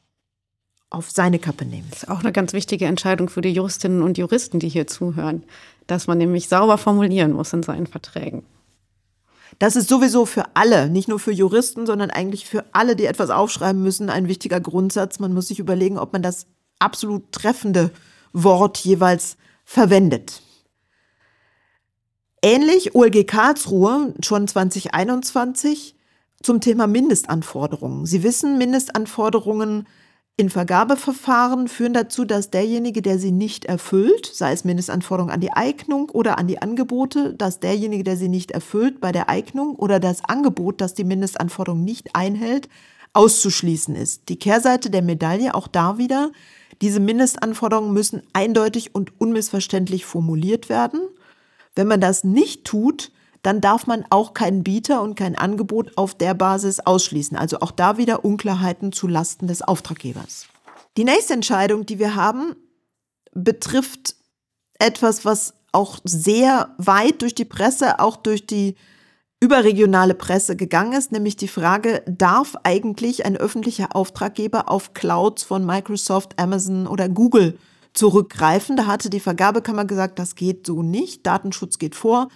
auf 0.90 1.10
seine 1.10 1.38
Kappe 1.38 1.64
nehmen. 1.64 1.86
Das 1.90 2.04
ist 2.04 2.08
auch 2.08 2.20
eine 2.20 2.32
ganz 2.32 2.52
wichtige 2.54 2.86
Entscheidung 2.86 3.28
für 3.28 3.42
die 3.42 3.52
Juristinnen 3.52 4.02
und 4.02 4.16
Juristen, 4.16 4.58
die 4.58 4.68
hier 4.68 4.86
zuhören, 4.86 5.44
dass 5.86 6.06
man 6.06 6.18
nämlich 6.18 6.48
sauber 6.48 6.78
formulieren 6.78 7.32
muss 7.32 7.52
in 7.52 7.62
seinen 7.62 7.86
Verträgen. 7.86 8.42
Das 9.59 9.76
ist 9.76 9.88
sowieso 9.88 10.26
für 10.26 10.45
alle, 10.55 10.88
nicht 10.88 11.09
nur 11.09 11.19
für 11.19 11.33
Juristen, 11.33 11.87
sondern 11.87 12.11
eigentlich 12.11 12.47
für 12.47 12.64
alle, 12.73 12.97
die 12.97 13.07
etwas 13.07 13.31
aufschreiben 13.31 13.83
müssen, 13.83 14.11
ein 14.11 14.28
wichtiger 14.28 14.61
Grundsatz. 14.61 15.19
Man 15.19 15.33
muss 15.33 15.49
sich 15.49 15.59
überlegen, 15.59 15.99
ob 15.99 16.12
man 16.12 16.23
das 16.23 16.47
absolut 16.78 17.33
treffende 17.33 17.90
Wort 18.33 18.78
jeweils 18.78 19.37
verwendet. 19.64 20.43
Ähnlich 22.43 22.95
OLG 22.95 23.26
Karlsruhe 23.26 24.14
schon 24.23 24.47
2021 24.47 25.97
zum 26.43 26.61
Thema 26.61 26.87
Mindestanforderungen. 26.87 28.07
Sie 28.07 28.23
wissen, 28.23 28.59
Mindestanforderungen 28.59 29.88
in 30.38 30.50
Vergabeverfahren 30.50 31.66
führen 31.66 31.95
dazu, 31.95 32.25
dass 32.25 32.50
derjenige, 32.50 33.02
der 33.02 33.18
sie 33.18 33.33
nicht 33.33 33.64
erfüllt, 33.64 34.30
sei 34.33 34.52
es 34.52 34.64
Mindestanforderungen 34.64 35.35
an 35.35 35.40
die 35.40 35.52
Eignung 35.52 36.11
oder 36.11 36.38
an 36.38 36.47
die 36.47 36.62
Angebote, 36.62 37.35
dass 37.35 37.59
derjenige, 37.59 38.04
der 38.04 38.16
sie 38.16 38.28
nicht 38.28 38.52
erfüllt 38.52 39.00
bei 39.00 39.11
der 39.11 39.28
Eignung 39.28 39.75
oder 39.75 39.99
das 39.99 40.25
Angebot, 40.25 40.80
das 40.80 40.95
die 40.95 41.02
Mindestanforderungen 41.02 41.85
nicht 41.85 42.14
einhält, 42.14 42.68
auszuschließen 43.14 43.97
ist. 43.97 44.28
Die 44.28 44.38
Kehrseite 44.38 44.90
der 44.90 45.02
Medaille 45.02 45.57
auch 45.57 45.66
da 45.66 45.99
wieder, 45.99 46.30
diese 46.83 47.00
Mindestanforderungen 47.00 47.92
müssen 47.92 48.23
eindeutig 48.33 48.95
und 48.95 49.21
unmissverständlich 49.21 50.04
formuliert 50.07 50.68
werden. 50.68 51.00
Wenn 51.75 51.88
man 51.88 52.00
das 52.00 52.23
nicht 52.23 52.64
tut, 52.64 53.11
dann 53.42 53.61
darf 53.61 53.87
man 53.87 54.04
auch 54.11 54.35
keinen 54.35 54.64
Bieter 54.64 55.02
und 55.02 55.14
kein 55.14 55.37
Angebot 55.37 55.97
auf 55.97 56.14
der 56.14 56.35
Basis 56.35 56.80
ausschließen. 56.80 57.37
Also 57.37 57.61
auch 57.61 57.71
da 57.71 57.97
wieder 57.97 58.25
Unklarheiten 58.25 58.92
zu 58.92 59.07
Lasten 59.07 59.47
des 59.47 59.62
Auftraggebers. 59.62 60.47
Die 60.97 61.04
nächste 61.04 61.35
Entscheidung, 61.35 61.87
die 61.87 61.99
wir 61.99 62.14
haben, 62.14 62.57
betrifft 63.33 64.16
etwas, 64.78 65.25
was 65.25 65.54
auch 65.73 65.99
sehr 66.04 66.75
weit 66.78 67.23
durch 67.23 67.35
die 67.35 67.45
Presse, 67.45 68.00
auch 68.00 68.16
durch 68.16 68.47
die 68.47 68.75
überregionale 69.40 70.14
Presse 70.14 70.57
gegangen 70.57 70.95
ist, 70.95 71.12
nämlich 71.12 71.37
die 71.37 71.49
Frage, 71.49 72.02
darf 72.07 72.57
eigentlich 72.64 73.25
ein 73.25 73.37
öffentlicher 73.37 73.95
Auftraggeber 73.95 74.68
auf 74.68 74.95
Clouds 74.95 75.45
von 75.45 75.64
Microsoft, 75.64 76.38
Amazon 76.38 76.87
oder 76.88 77.09
Google 77.09 77.57
zurückgreifen? 77.92 78.76
Da 78.76 78.87
hatte 78.87 79.11
die 79.11 79.21
Vergabekammer 79.21 79.85
gesagt, 79.85 80.18
das 80.18 80.35
geht 80.35 80.66
so 80.66 80.83
nicht, 80.83 81.25
Datenschutz 81.26 81.78
geht 81.78 81.95
vor. 81.95 82.28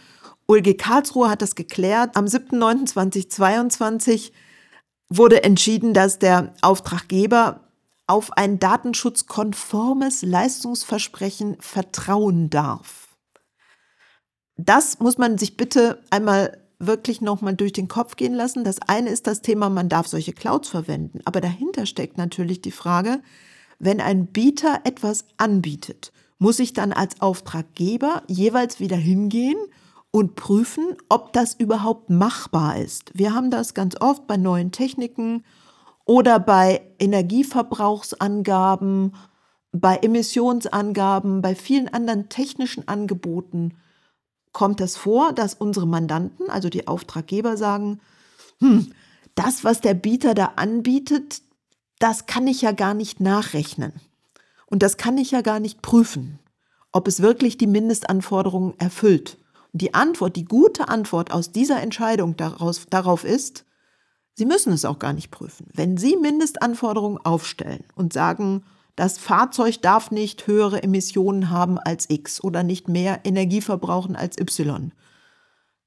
OLG 0.53 0.77
Karlsruhe 0.77 1.31
hat 1.31 1.41
das 1.41 1.55
geklärt. 1.55 2.15
Am 2.15 2.27
7.9.2022 2.27 4.33
wurde 5.09 5.45
entschieden, 5.45 5.95
dass 5.95 6.19
der 6.19 6.53
Auftraggeber 6.61 7.61
auf 8.07 8.37
ein 8.37 8.59
datenschutzkonformes 8.59 10.21
Leistungsversprechen 10.21 11.57
vertrauen 11.59 12.51
darf. 12.51 13.17
Das 14.59 14.99
muss 14.99 15.17
man 15.17 15.39
sich 15.39 15.57
bitte 15.57 16.03
einmal 16.11 16.59
wirklich 16.79 17.23
nochmal 17.23 17.57
durch 17.57 17.73
den 17.73 17.89
Kopf 17.89 18.17
gehen 18.17 18.35
lassen. 18.35 18.63
Das 18.63 18.77
eine 18.87 19.09
ist 19.09 19.27
das 19.27 19.41
Thema, 19.41 19.71
man 19.71 19.89
darf 19.89 20.07
solche 20.07 20.35
Clouds 20.35 20.69
verwenden. 20.69 21.21
Aber 21.25 21.41
dahinter 21.41 21.87
steckt 21.87 22.19
natürlich 22.19 22.61
die 22.61 22.73
Frage, 22.73 23.23
wenn 23.79 24.03
ein 24.03 24.27
Bieter 24.27 24.81
etwas 24.85 25.25
anbietet, 25.39 26.13
muss 26.39 26.59
ich 26.59 26.75
dann 26.75 26.93
als 26.93 27.23
Auftraggeber 27.23 28.23
jeweils 28.27 28.81
wieder 28.81 28.99
hingehen 28.99 29.57
und 30.13 30.37
prüfen, 30.37 30.97
ob 31.09 31.33
das 31.33 31.55
überhaupt 31.55 32.11
machbar 32.11 32.79
ist. 32.79 33.11
Wir 33.15 33.35
haben 33.35 33.51
das 33.51 33.75
ganz 33.75 34.01
oft 34.01 34.29
bei 34.29 34.37
neuen 34.37 34.71
Techniken 34.71 35.43
oder 36.05 36.39
bei 36.39 36.83
Energieverbrauchsangaben, 36.99 39.15
bei 39.73 39.97
Emissionsangaben, 39.97 41.43
bei 41.43 41.55
vielen 41.55 41.89
anderen 41.89 42.29
technischen 42.29 42.87
Angeboten 42.87 43.79
kommt 44.53 44.83
es 44.83 44.99
vor, 44.99 45.33
dass 45.33 45.55
unsere 45.55 45.87
Mandanten, 45.87 46.51
also 46.51 46.69
die 46.69 46.87
Auftraggeber, 46.87 47.57
sagen, 47.57 48.01
hm, 48.59 48.93
das, 49.35 49.65
was 49.65 49.81
der 49.81 49.95
Bieter 49.95 50.35
da 50.35 50.53
anbietet, 50.57 51.41
das 51.99 52.27
kann 52.27 52.47
ich 52.47 52.61
ja 52.61 52.73
gar 52.73 52.93
nicht 52.93 53.21
nachrechnen. 53.21 53.95
Und 54.67 54.83
das 54.83 54.99
kann 54.99 55.17
ich 55.17 55.31
ja 55.31 55.41
gar 55.41 55.59
nicht 55.59 55.81
prüfen, 55.81 56.39
ob 56.93 57.09
es 57.09 57.23
wirklich 57.23 57.57
die 57.57 57.67
Mindestanforderungen 57.67 58.79
erfüllt. 58.79 59.39
Die 59.73 59.95
Antwort, 59.95 60.37
die 60.37 60.45
gute 60.45 60.89
Antwort 60.89 61.33
aus 61.33 61.51
dieser 61.51 61.81
Entscheidung 61.81 62.37
daraus, 62.37 62.87
darauf 62.91 63.25
ist, 63.25 63.65
Sie 64.35 64.47
müssen 64.47 64.73
es 64.73 64.85
auch 64.85 64.99
gar 64.99 65.13
nicht 65.13 65.31
prüfen. 65.31 65.69
Wenn 65.75 65.97
Sie 65.97 66.17
Mindestanforderungen 66.17 67.19
aufstellen 67.19 67.85
und 67.95 68.13
sagen, 68.13 68.65
das 68.97 69.19
Fahrzeug 69.19 69.81
darf 69.83 70.11
nicht 70.11 70.47
höhere 70.47 70.83
Emissionen 70.83 71.51
haben 71.51 71.79
als 71.79 72.09
X 72.09 72.43
oder 72.43 72.63
nicht 72.63 72.89
mehr 72.89 73.21
Energie 73.25 73.61
verbrauchen 73.61 74.17
als 74.17 74.39
Y. 74.39 74.93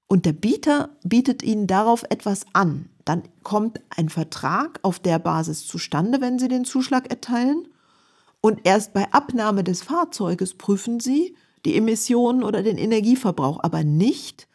Und 0.07 0.25
der 0.25 0.33
Bieter 0.33 0.89
bietet 1.03 1.43
Ihnen 1.43 1.67
darauf 1.67 2.03
etwas 2.09 2.45
an. 2.53 2.89
Dann 3.05 3.23
kommt 3.43 3.81
ein 3.95 4.09
Vertrag 4.09 4.79
auf 4.81 4.99
der 4.99 5.19
Basis 5.19 5.67
zustande, 5.67 6.21
wenn 6.21 6.39
Sie 6.39 6.47
den 6.47 6.65
Zuschlag 6.65 7.09
erteilen. 7.09 7.67
Und 8.41 8.61
erst 8.63 8.93
bei 8.93 9.11
Abnahme 9.11 9.63
des 9.63 9.81
Fahrzeuges 9.81 10.55
prüfen 10.55 10.99
Sie, 10.99 11.35
die 11.65 11.75
Emissionen 11.75 12.43
oder 12.43 12.63
den 12.63 12.77
Energieverbrauch, 12.77 13.59
aber 13.61 13.83
nicht 13.83 14.47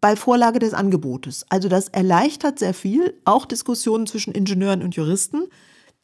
bei 0.00 0.16
Vorlage 0.16 0.58
des 0.58 0.74
Angebotes. 0.74 1.46
Also 1.48 1.68
das 1.68 1.88
erleichtert 1.88 2.58
sehr 2.58 2.74
viel, 2.74 3.18
auch 3.24 3.46
Diskussionen 3.46 4.06
zwischen 4.06 4.34
Ingenieuren 4.34 4.82
und 4.82 4.96
Juristen. 4.96 5.44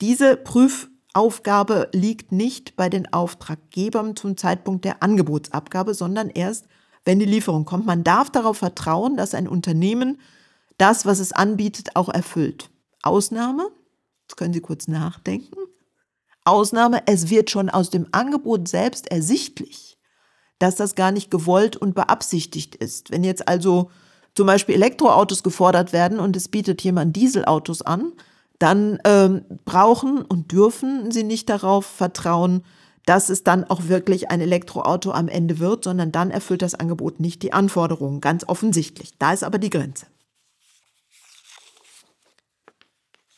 Diese 0.00 0.36
Prüfaufgabe 0.36 1.90
liegt 1.92 2.32
nicht 2.32 2.76
bei 2.76 2.88
den 2.88 3.12
Auftraggebern 3.12 4.16
zum 4.16 4.38
Zeitpunkt 4.38 4.86
der 4.86 5.02
Angebotsabgabe, 5.02 5.92
sondern 5.92 6.30
erst, 6.30 6.66
wenn 7.04 7.18
die 7.18 7.26
Lieferung 7.26 7.66
kommt. 7.66 7.84
Man 7.84 8.02
darf 8.02 8.30
darauf 8.30 8.58
vertrauen, 8.58 9.16
dass 9.16 9.34
ein 9.34 9.48
Unternehmen 9.48 10.18
das, 10.78 11.04
was 11.04 11.18
es 11.18 11.32
anbietet, 11.32 11.94
auch 11.94 12.08
erfüllt. 12.08 12.70
Ausnahme, 13.02 13.70
jetzt 14.22 14.38
können 14.38 14.54
Sie 14.54 14.62
kurz 14.62 14.88
nachdenken. 14.88 15.56
Ausnahme, 16.44 17.02
es 17.06 17.28
wird 17.28 17.50
schon 17.50 17.68
aus 17.68 17.90
dem 17.90 18.06
Angebot 18.12 18.66
selbst 18.66 19.10
ersichtlich, 19.10 19.89
dass 20.60 20.76
das 20.76 20.94
gar 20.94 21.10
nicht 21.10 21.30
gewollt 21.30 21.76
und 21.76 21.96
beabsichtigt 21.96 22.76
ist. 22.76 23.10
Wenn 23.10 23.24
jetzt 23.24 23.48
also 23.48 23.90
zum 24.36 24.46
Beispiel 24.46 24.76
Elektroautos 24.76 25.42
gefordert 25.42 25.92
werden 25.92 26.20
und 26.20 26.36
es 26.36 26.48
bietet 26.48 26.82
jemand 26.82 27.16
Dieselautos 27.16 27.82
an, 27.82 28.12
dann 28.60 28.98
ähm, 29.04 29.42
brauchen 29.64 30.22
und 30.22 30.52
dürfen 30.52 31.10
sie 31.10 31.24
nicht 31.24 31.48
darauf 31.48 31.86
vertrauen, 31.86 32.62
dass 33.06 33.30
es 33.30 33.42
dann 33.42 33.64
auch 33.64 33.88
wirklich 33.88 34.30
ein 34.30 34.42
Elektroauto 34.42 35.12
am 35.12 35.28
Ende 35.28 35.58
wird, 35.58 35.84
sondern 35.84 36.12
dann 36.12 36.30
erfüllt 36.30 36.60
das 36.60 36.74
Angebot 36.74 37.20
nicht 37.20 37.42
die 37.42 37.54
Anforderungen, 37.54 38.20
ganz 38.20 38.44
offensichtlich. 38.46 39.16
Da 39.18 39.32
ist 39.32 39.42
aber 39.42 39.58
die 39.58 39.70
Grenze. 39.70 40.06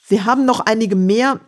Wir 0.09 0.25
haben 0.25 0.45
noch 0.45 0.59
einige 0.61 0.97
mehr 0.97 1.41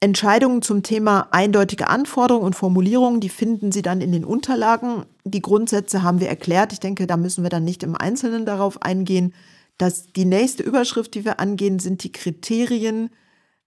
Entscheidungen 0.00 0.62
zum 0.62 0.82
Thema 0.82 1.28
eindeutige 1.32 1.88
Anforderungen 1.88 2.46
und 2.46 2.54
Formulierungen, 2.54 3.20
die 3.20 3.28
finden 3.28 3.72
Sie 3.72 3.82
dann 3.82 4.00
in 4.00 4.12
den 4.12 4.24
Unterlagen. 4.24 5.06
Die 5.24 5.42
Grundsätze 5.42 6.02
haben 6.02 6.20
wir 6.20 6.28
erklärt. 6.28 6.72
Ich 6.72 6.80
denke, 6.80 7.06
da 7.06 7.16
müssen 7.16 7.42
wir 7.42 7.50
dann 7.50 7.64
nicht 7.64 7.82
im 7.82 7.96
Einzelnen 7.96 8.46
darauf 8.46 8.82
eingehen. 8.82 9.34
Dass 9.76 10.06
die 10.12 10.24
nächste 10.24 10.62
Überschrift, 10.62 11.14
die 11.14 11.24
wir 11.24 11.40
angehen, 11.40 11.78
sind 11.80 12.04
die 12.04 12.12
Kriterien 12.12 13.10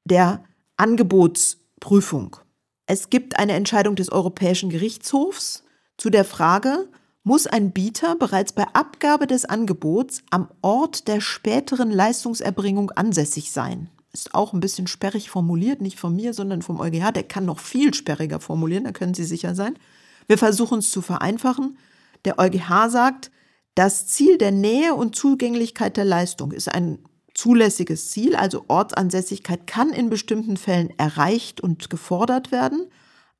der 0.06 0.44
Angebotsprüfung. 0.78 2.38
Es 2.86 3.10
gibt 3.10 3.38
eine 3.38 3.54
Entscheidung 3.54 3.96
des 3.96 4.12
Europäischen 4.12 4.70
Gerichtshofs 4.70 5.64
zu 5.98 6.10
der 6.10 6.26
Frage, 6.26 6.90
muss 7.24 7.46
ein 7.46 7.72
Bieter 7.72 8.16
bereits 8.16 8.52
bei 8.54 8.66
Abgabe 8.74 9.28
des 9.28 9.46
Angebots 9.46 10.24
am 10.32 10.50
Ort 10.62 11.08
der 11.08 11.22
späteren 11.22 11.92
Leistungserbringung 11.92 12.92
ansässig 12.92 13.52
sein? 13.52 13.90
Ist 14.14 14.34
auch 14.36 14.54
ein 14.54 14.60
bisschen 14.60 14.88
sperrig 14.88 15.30
formuliert, 15.30 15.82
nicht 15.82 16.00
von 16.00 16.16
mir, 16.16 16.34
sondern 16.34 16.62
vom 16.62 16.80
EuGH. 16.80 17.12
Der 17.12 17.24
kann 17.24 17.46
noch 17.46 17.60
viel 17.60 17.94
sperriger 17.94 18.40
formulieren, 18.40 18.84
da 18.84 18.92
können 18.92 19.14
Sie 19.14 19.24
sicher 19.24 19.56
sein. 19.56 19.78
Wir 20.28 20.38
versuchen 20.38 20.80
es 20.80 20.92
zu 20.92 21.02
vereinfachen. 21.02 21.78
Der 22.26 22.38
EuGH 22.40 22.90
sagt, 22.90 23.32
das 23.76 24.08
Ziel 24.08 24.38
der 24.38 24.52
Nähe 24.52 24.94
und 24.96 25.16
Zugänglichkeit 25.16 25.98
der 25.98 26.06
Leistung 26.06 26.52
ist 26.52 26.74
ein 26.74 27.00
zulässiges 27.34 28.12
Ziel, 28.12 28.36
also 28.36 28.66
Ortsansässigkeit 28.68 29.66
kann 29.66 29.92
in 29.92 30.10
bestimmten 30.10 30.58
Fällen 30.58 30.92
erreicht 30.98 31.62
und 31.62 31.90
gefordert 31.90 32.52
werden, 32.52 32.88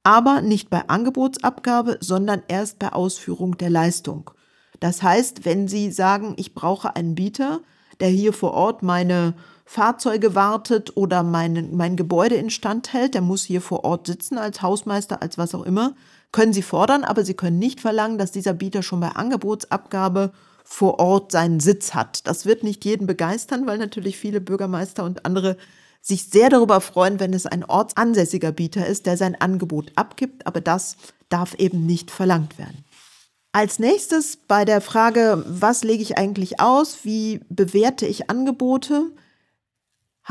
aber 0.04 0.42
nicht 0.42 0.70
bei 0.70 0.88
Angebotsabgabe, 0.88 1.98
sondern 2.00 2.42
erst 2.48 2.80
bei 2.80 2.94
Ausführung 2.94 3.58
der 3.58 3.70
Leistung. 3.70 4.32
Das 4.80 5.04
heißt, 5.04 5.46
wenn 5.46 5.68
Sie 5.68 5.92
sagen, 5.92 6.34
ich 6.38 6.54
brauche 6.54 6.96
einen 6.96 7.16
Bieter, 7.16 7.62
der 8.00 8.10
hier 8.10 8.34
vor 8.34 8.54
Ort 8.54 8.82
meine 8.82 9.36
Fahrzeuge 9.72 10.36
wartet 10.36 10.98
oder 10.98 11.24
mein, 11.24 11.74
mein 11.78 11.96
Gebäude 11.96 12.36
instand 12.36 12.92
hält, 12.92 13.14
der 13.14 13.22
muss 13.22 13.46
hier 13.46 13.62
vor 13.62 13.86
Ort 13.86 14.06
sitzen 14.06 14.38
als 14.38 14.62
Hausmeister, 14.62 15.22
als 15.22 15.38
was 15.38 15.56
auch 15.56 15.64
immer, 15.64 15.96
können 16.34 16.52
Sie 16.52 16.62
fordern, 16.62 17.06
aber 17.06 17.24
Sie 17.24 17.36
können 17.36 17.58
nicht 17.58 17.80
verlangen, 17.80 18.18
dass 18.18 18.34
dieser 18.34 18.52
Bieter 18.52 18.84
schon 18.84 19.00
bei 19.00 19.12
Angebotsabgabe 19.12 20.34
vor 20.66 21.00
Ort 21.00 21.32
seinen 21.32 21.62
Sitz 21.62 21.94
hat. 21.94 22.28
Das 22.28 22.46
wird 22.46 22.64
nicht 22.64 22.84
jeden 22.84 23.08
begeistern, 23.08 23.66
weil 23.66 23.78
natürlich 23.78 24.18
viele 24.18 24.42
Bürgermeister 24.42 25.06
und 25.06 25.26
andere 25.26 25.56
sich 26.02 26.26
sehr 26.26 26.50
darüber 26.50 26.82
freuen, 26.82 27.22
wenn 27.22 27.34
es 27.34 27.46
ein 27.46 27.64
ortsansässiger 27.64 28.52
Bieter 28.52 28.86
ist, 28.86 29.06
der 29.06 29.16
sein 29.16 29.40
Angebot 29.40 29.94
abgibt, 29.96 30.46
aber 30.46 30.60
das 30.60 30.98
darf 31.30 31.54
eben 31.54 31.86
nicht 31.86 32.12
verlangt 32.12 32.58
werden. 32.58 32.84
Als 33.54 33.80
nächstes 33.80 34.38
bei 34.50 34.66
der 34.66 34.82
Frage, 34.82 35.46
was 35.48 35.86
lege 35.86 36.04
ich 36.04 36.18
eigentlich 36.18 36.60
aus, 36.60 37.06
wie 37.06 37.40
bewerte 37.48 38.06
ich 38.06 38.30
Angebote, 38.30 39.12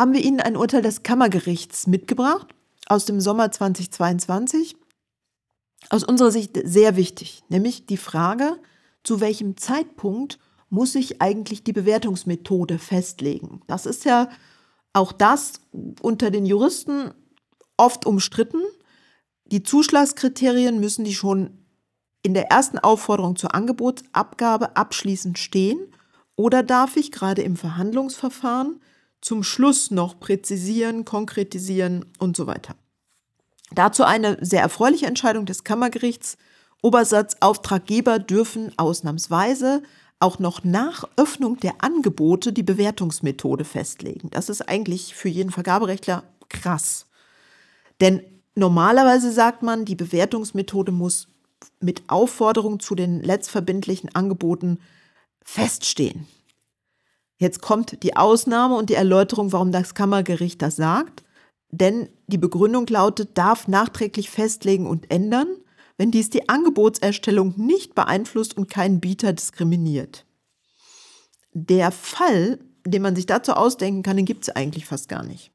haben 0.00 0.14
wir 0.14 0.24
Ihnen 0.24 0.40
ein 0.40 0.56
Urteil 0.56 0.80
des 0.80 1.02
Kammergerichts 1.02 1.86
mitgebracht 1.86 2.54
aus 2.86 3.04
dem 3.04 3.20
Sommer 3.20 3.52
2022. 3.52 4.74
Aus 5.90 6.04
unserer 6.04 6.30
Sicht 6.30 6.58
sehr 6.64 6.96
wichtig, 6.96 7.42
nämlich 7.50 7.84
die 7.84 7.98
Frage, 7.98 8.56
zu 9.04 9.20
welchem 9.20 9.58
Zeitpunkt 9.58 10.38
muss 10.70 10.94
ich 10.94 11.20
eigentlich 11.20 11.64
die 11.64 11.74
Bewertungsmethode 11.74 12.78
festlegen. 12.78 13.60
Das 13.66 13.84
ist 13.84 14.06
ja 14.06 14.30
auch 14.94 15.12
das 15.12 15.60
unter 16.00 16.30
den 16.30 16.46
Juristen 16.46 17.10
oft 17.76 18.06
umstritten. 18.06 18.62
Die 19.44 19.62
Zuschlagskriterien 19.62 20.80
müssen 20.80 21.04
die 21.04 21.14
schon 21.14 21.58
in 22.22 22.32
der 22.32 22.50
ersten 22.50 22.78
Aufforderung 22.78 23.36
zur 23.36 23.54
Angebotsabgabe 23.54 24.76
abschließend 24.76 25.38
stehen 25.38 25.78
oder 26.36 26.62
darf 26.62 26.96
ich 26.96 27.12
gerade 27.12 27.42
im 27.42 27.56
Verhandlungsverfahren 27.56 28.80
zum 29.20 29.42
Schluss 29.42 29.90
noch 29.90 30.18
präzisieren, 30.18 31.04
konkretisieren 31.04 32.06
und 32.18 32.36
so 32.36 32.46
weiter. 32.46 32.74
Dazu 33.72 34.04
eine 34.04 34.38
sehr 34.40 34.62
erfreuliche 34.62 35.06
Entscheidung 35.06 35.46
des 35.46 35.64
Kammergerichts 35.64 36.36
Obersatz 36.82 37.36
Auftraggeber 37.40 38.18
dürfen 38.18 38.72
ausnahmsweise 38.78 39.82
auch 40.18 40.38
noch 40.38 40.64
nach 40.64 41.04
Öffnung 41.16 41.58
der 41.58 41.82
Angebote 41.82 42.52
die 42.52 42.62
Bewertungsmethode 42.62 43.64
festlegen. 43.64 44.30
Das 44.30 44.48
ist 44.48 44.68
eigentlich 44.68 45.14
für 45.14 45.28
jeden 45.28 45.50
Vergaberechtler 45.50 46.24
krass. 46.48 47.06
Denn 48.00 48.22
normalerweise 48.54 49.32
sagt 49.32 49.62
man, 49.62 49.84
die 49.84 49.94
Bewertungsmethode 49.94 50.92
muss 50.92 51.28
mit 51.80 52.02
Aufforderung 52.08 52.80
zu 52.80 52.94
den 52.94 53.22
letztverbindlichen 53.22 54.14
Angeboten 54.14 54.78
feststehen. 55.42 56.26
Jetzt 57.40 57.60
kommt 57.60 58.04
die 58.04 58.16
Ausnahme 58.16 58.76
und 58.76 58.88
die 58.88 58.94
Erläuterung, 58.94 59.50
warum 59.50 59.72
das 59.72 59.94
Kammergericht 59.94 60.62
das 60.62 60.76
sagt. 60.76 61.24
Denn 61.72 62.08
die 62.28 62.38
Begründung 62.38 62.86
lautet, 62.86 63.36
darf 63.36 63.66
nachträglich 63.66 64.30
festlegen 64.30 64.86
und 64.86 65.10
ändern 65.10 65.48
wenn 66.00 66.10
dies 66.10 66.30
die 66.30 66.48
Angebotserstellung 66.48 67.52
nicht 67.58 67.94
beeinflusst 67.94 68.56
und 68.56 68.70
keinen 68.70 69.00
Bieter 69.00 69.34
diskriminiert. 69.34 70.24
Der 71.52 71.90
Fall, 71.90 72.58
den 72.86 73.02
man 73.02 73.14
sich 73.14 73.26
dazu 73.26 73.52
ausdenken 73.52 74.02
kann, 74.02 74.16
den 74.16 74.24
gibt 74.24 74.44
es 74.44 74.56
eigentlich 74.56 74.86
fast 74.86 75.10
gar 75.10 75.22
nicht. 75.22 75.52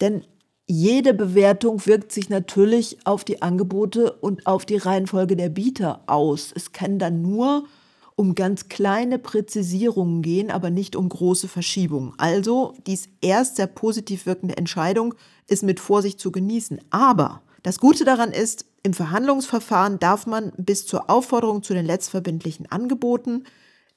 Denn 0.00 0.24
jede 0.66 1.14
Bewertung 1.14 1.86
wirkt 1.86 2.10
sich 2.10 2.30
natürlich 2.30 3.06
auf 3.06 3.22
die 3.22 3.42
Angebote 3.42 4.14
und 4.14 4.44
auf 4.44 4.66
die 4.66 4.76
Reihenfolge 4.76 5.36
der 5.36 5.50
Bieter 5.50 6.02
aus. 6.08 6.50
Es 6.52 6.72
kann 6.72 6.98
dann 6.98 7.22
nur 7.22 7.68
um 8.16 8.34
ganz 8.34 8.68
kleine 8.68 9.18
Präzisierungen 9.18 10.22
gehen, 10.22 10.50
aber 10.50 10.70
nicht 10.70 10.94
um 10.94 11.08
große 11.08 11.48
Verschiebungen. 11.48 12.12
Also 12.16 12.74
dies 12.86 13.08
erst 13.20 13.56
sehr 13.56 13.66
positiv 13.66 14.26
wirkende 14.26 14.56
Entscheidung 14.56 15.14
ist 15.48 15.62
mit 15.62 15.80
Vorsicht 15.80 16.20
zu 16.20 16.30
genießen. 16.30 16.80
Aber 16.90 17.42
das 17.62 17.80
Gute 17.80 18.04
daran 18.04 18.30
ist, 18.30 18.66
im 18.82 18.92
Verhandlungsverfahren 18.92 19.98
darf 19.98 20.26
man 20.26 20.52
bis 20.56 20.86
zur 20.86 21.10
Aufforderung 21.10 21.62
zu 21.62 21.74
den 21.74 21.86
letztverbindlichen 21.86 22.70
Angeboten 22.70 23.44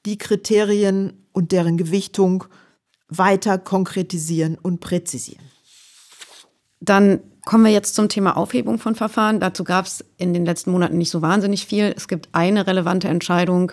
die 0.06 0.18
Kriterien 0.18 1.12
und 1.32 1.52
deren 1.52 1.76
Gewichtung 1.76 2.44
weiter 3.08 3.58
konkretisieren 3.58 4.56
und 4.60 4.80
präzisieren. 4.80 5.44
Dann 6.80 7.20
kommen 7.44 7.64
wir 7.64 7.72
jetzt 7.72 7.94
zum 7.94 8.08
Thema 8.08 8.36
Aufhebung 8.36 8.78
von 8.78 8.94
Verfahren. 8.94 9.40
Dazu 9.40 9.64
gab 9.64 9.86
es 9.86 10.04
in 10.16 10.32
den 10.32 10.44
letzten 10.44 10.70
Monaten 10.70 10.98
nicht 10.98 11.10
so 11.10 11.22
wahnsinnig 11.22 11.66
viel. 11.66 11.92
Es 11.96 12.08
gibt 12.08 12.28
eine 12.32 12.66
relevante 12.66 13.08
Entscheidung 13.08 13.72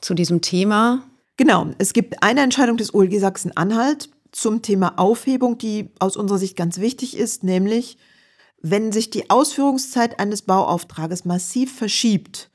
zu 0.00 0.14
diesem 0.14 0.40
Thema. 0.40 1.02
Genau, 1.36 1.68
es 1.78 1.92
gibt 1.92 2.22
eine 2.22 2.40
Entscheidung 2.40 2.76
des 2.76 2.94
OLG 2.94 3.18
Sachsen-Anhalt 3.18 4.10
zum 4.32 4.62
Thema 4.62 4.98
Aufhebung, 4.98 5.58
die 5.58 5.90
aus 5.98 6.16
unserer 6.16 6.38
Sicht 6.38 6.56
ganz 6.56 6.78
wichtig 6.78 7.16
ist, 7.16 7.44
nämlich 7.44 7.98
wenn 8.62 8.92
sich 8.92 9.10
die 9.10 9.30
Ausführungszeit 9.30 10.18
eines 10.18 10.42
Bauauftrages 10.42 11.24
massiv 11.24 11.76
verschiebt, 11.76 12.50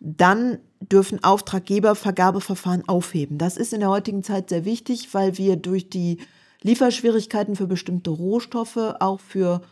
dann 0.00 0.58
dürfen 0.80 1.24
Auftraggeber 1.24 1.94
Vergabeverfahren 1.94 2.88
aufheben. 2.88 3.38
Das 3.38 3.56
ist 3.56 3.72
in 3.72 3.80
der 3.80 3.88
heutigen 3.88 4.22
Zeit 4.22 4.50
sehr 4.50 4.64
wichtig, 4.64 5.12
weil 5.12 5.36
wir 5.36 5.56
durch 5.56 5.90
die 5.90 6.18
Lieferschwierigkeiten 6.62 7.56
für 7.56 7.66
bestimmte 7.66 8.10
Rohstoffe, 8.10 8.94
auch 9.00 9.20
für 9.20 9.62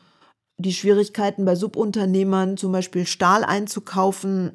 die 0.59 0.73
Schwierigkeiten 0.73 1.45
bei 1.45 1.55
Subunternehmern, 1.55 2.57
zum 2.57 2.73
Beispiel 2.73 3.07
Stahl 3.07 3.45
einzukaufen, 3.45 4.53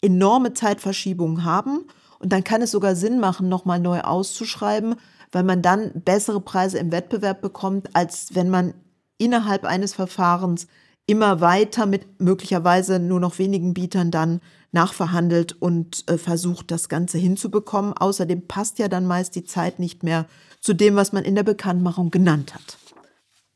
enorme 0.00 0.54
Zeitverschiebungen 0.54 1.44
haben. 1.44 1.84
Und 2.22 2.32
dann 2.32 2.44
kann 2.44 2.62
es 2.62 2.70
sogar 2.70 2.94
Sinn 2.94 3.18
machen, 3.18 3.48
nochmal 3.48 3.80
neu 3.80 4.00
auszuschreiben, 4.00 4.94
weil 5.32 5.42
man 5.42 5.60
dann 5.60 5.90
bessere 6.04 6.40
Preise 6.40 6.78
im 6.78 6.92
Wettbewerb 6.92 7.42
bekommt, 7.42 7.94
als 7.94 8.34
wenn 8.34 8.48
man 8.48 8.74
innerhalb 9.18 9.64
eines 9.64 9.94
Verfahrens 9.94 10.68
immer 11.06 11.40
weiter 11.40 11.84
mit 11.84 12.20
möglicherweise 12.20 13.00
nur 13.00 13.18
noch 13.18 13.38
wenigen 13.38 13.74
Bietern 13.74 14.12
dann 14.12 14.40
nachverhandelt 14.70 15.60
und 15.60 16.08
äh, 16.08 16.16
versucht, 16.16 16.70
das 16.70 16.88
Ganze 16.88 17.18
hinzubekommen. 17.18 17.92
Außerdem 17.92 18.46
passt 18.46 18.78
ja 18.78 18.88
dann 18.88 19.06
meist 19.06 19.34
die 19.34 19.44
Zeit 19.44 19.80
nicht 19.80 20.04
mehr 20.04 20.26
zu 20.60 20.74
dem, 20.74 20.94
was 20.94 21.12
man 21.12 21.24
in 21.24 21.34
der 21.34 21.42
Bekanntmachung 21.42 22.10
genannt 22.10 22.54
hat. 22.54 22.78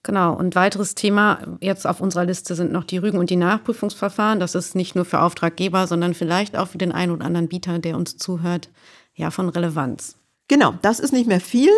Genau, 0.07 0.35
und 0.35 0.55
weiteres 0.55 0.95
Thema 0.95 1.59
jetzt 1.61 1.85
auf 1.85 2.01
unserer 2.01 2.25
Liste 2.25 2.55
sind 2.55 2.71
noch 2.71 2.85
die 2.85 2.99
Rügen- 2.99 3.19
und 3.19 3.29
die 3.29 3.35
Nachprüfungsverfahren. 3.35 4.39
Das 4.39 4.55
ist 4.55 4.77
nicht 4.77 4.95
nur 4.95 5.05
für 5.05 5.21
Auftraggeber, 5.21 5.89
sondern 5.89 6.15
vielleicht 6.15 6.57
auch 6.57 6.69
für 6.69 6.79
den 6.79 6.93
einen 6.93 7.11
oder 7.11 7.25
anderen 7.27 7.49
Bieter, 7.49 7.81
der 7.81 7.97
uns 7.97 8.17
zuhört, 8.17 8.71
ja, 9.17 9.33
von 9.33 9.49
Relevanz. 9.49 10.15
Genau, 10.47 10.75
das 10.81 11.01
ist 11.01 11.13
nicht 11.13 11.27
mehr 11.27 11.41
viel. 11.41 11.73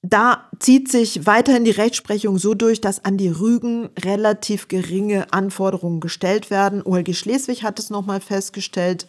Da 0.00 0.48
zieht 0.58 0.90
sich 0.90 1.26
weiterhin 1.26 1.66
die 1.66 1.70
Rechtsprechung 1.70 2.38
so 2.38 2.54
durch, 2.54 2.80
dass 2.80 3.04
an 3.04 3.18
die 3.18 3.28
Rügen 3.28 3.90
relativ 4.02 4.68
geringe 4.68 5.34
Anforderungen 5.34 6.00
gestellt 6.00 6.48
werden. 6.48 6.80
OLG 6.82 7.14
Schleswig 7.14 7.62
hat 7.62 7.78
es 7.78 7.90
nochmal 7.90 8.22
festgestellt. 8.22 9.06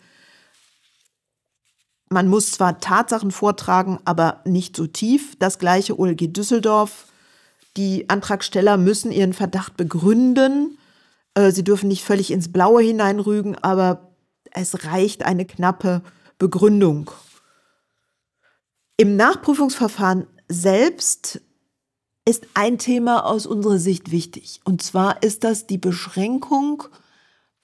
Man 2.09 2.27
muss 2.27 2.51
zwar 2.51 2.81
Tatsachen 2.81 3.31
vortragen, 3.31 3.99
aber 4.03 4.41
nicht 4.43 4.75
so 4.75 4.87
tief. 4.87 5.37
Das 5.39 5.57
gleiche 5.57 5.97
OLG 5.97 6.33
Düsseldorf. 6.33 7.05
Die 7.77 8.09
Antragsteller 8.09 8.77
müssen 8.77 9.11
ihren 9.11 9.33
Verdacht 9.33 9.77
begründen. 9.77 10.77
Äh, 11.33 11.51
sie 11.51 11.63
dürfen 11.63 11.87
nicht 11.87 12.03
völlig 12.03 12.31
ins 12.31 12.51
Blaue 12.51 12.81
hineinrügen, 12.81 13.55
aber 13.55 14.15
es 14.51 14.85
reicht 14.85 15.23
eine 15.23 15.45
knappe 15.45 16.03
Begründung. 16.37 17.09
Im 18.97 19.15
Nachprüfungsverfahren 19.15 20.27
selbst 20.47 21.41
ist 22.25 22.47
ein 22.53 22.77
Thema 22.77 23.25
aus 23.25 23.45
unserer 23.45 23.79
Sicht 23.79 24.11
wichtig. 24.11 24.61
Und 24.63 24.81
zwar 24.81 25.23
ist 25.23 25.43
das 25.43 25.67
die 25.67 25.77
Beschränkung 25.77 26.83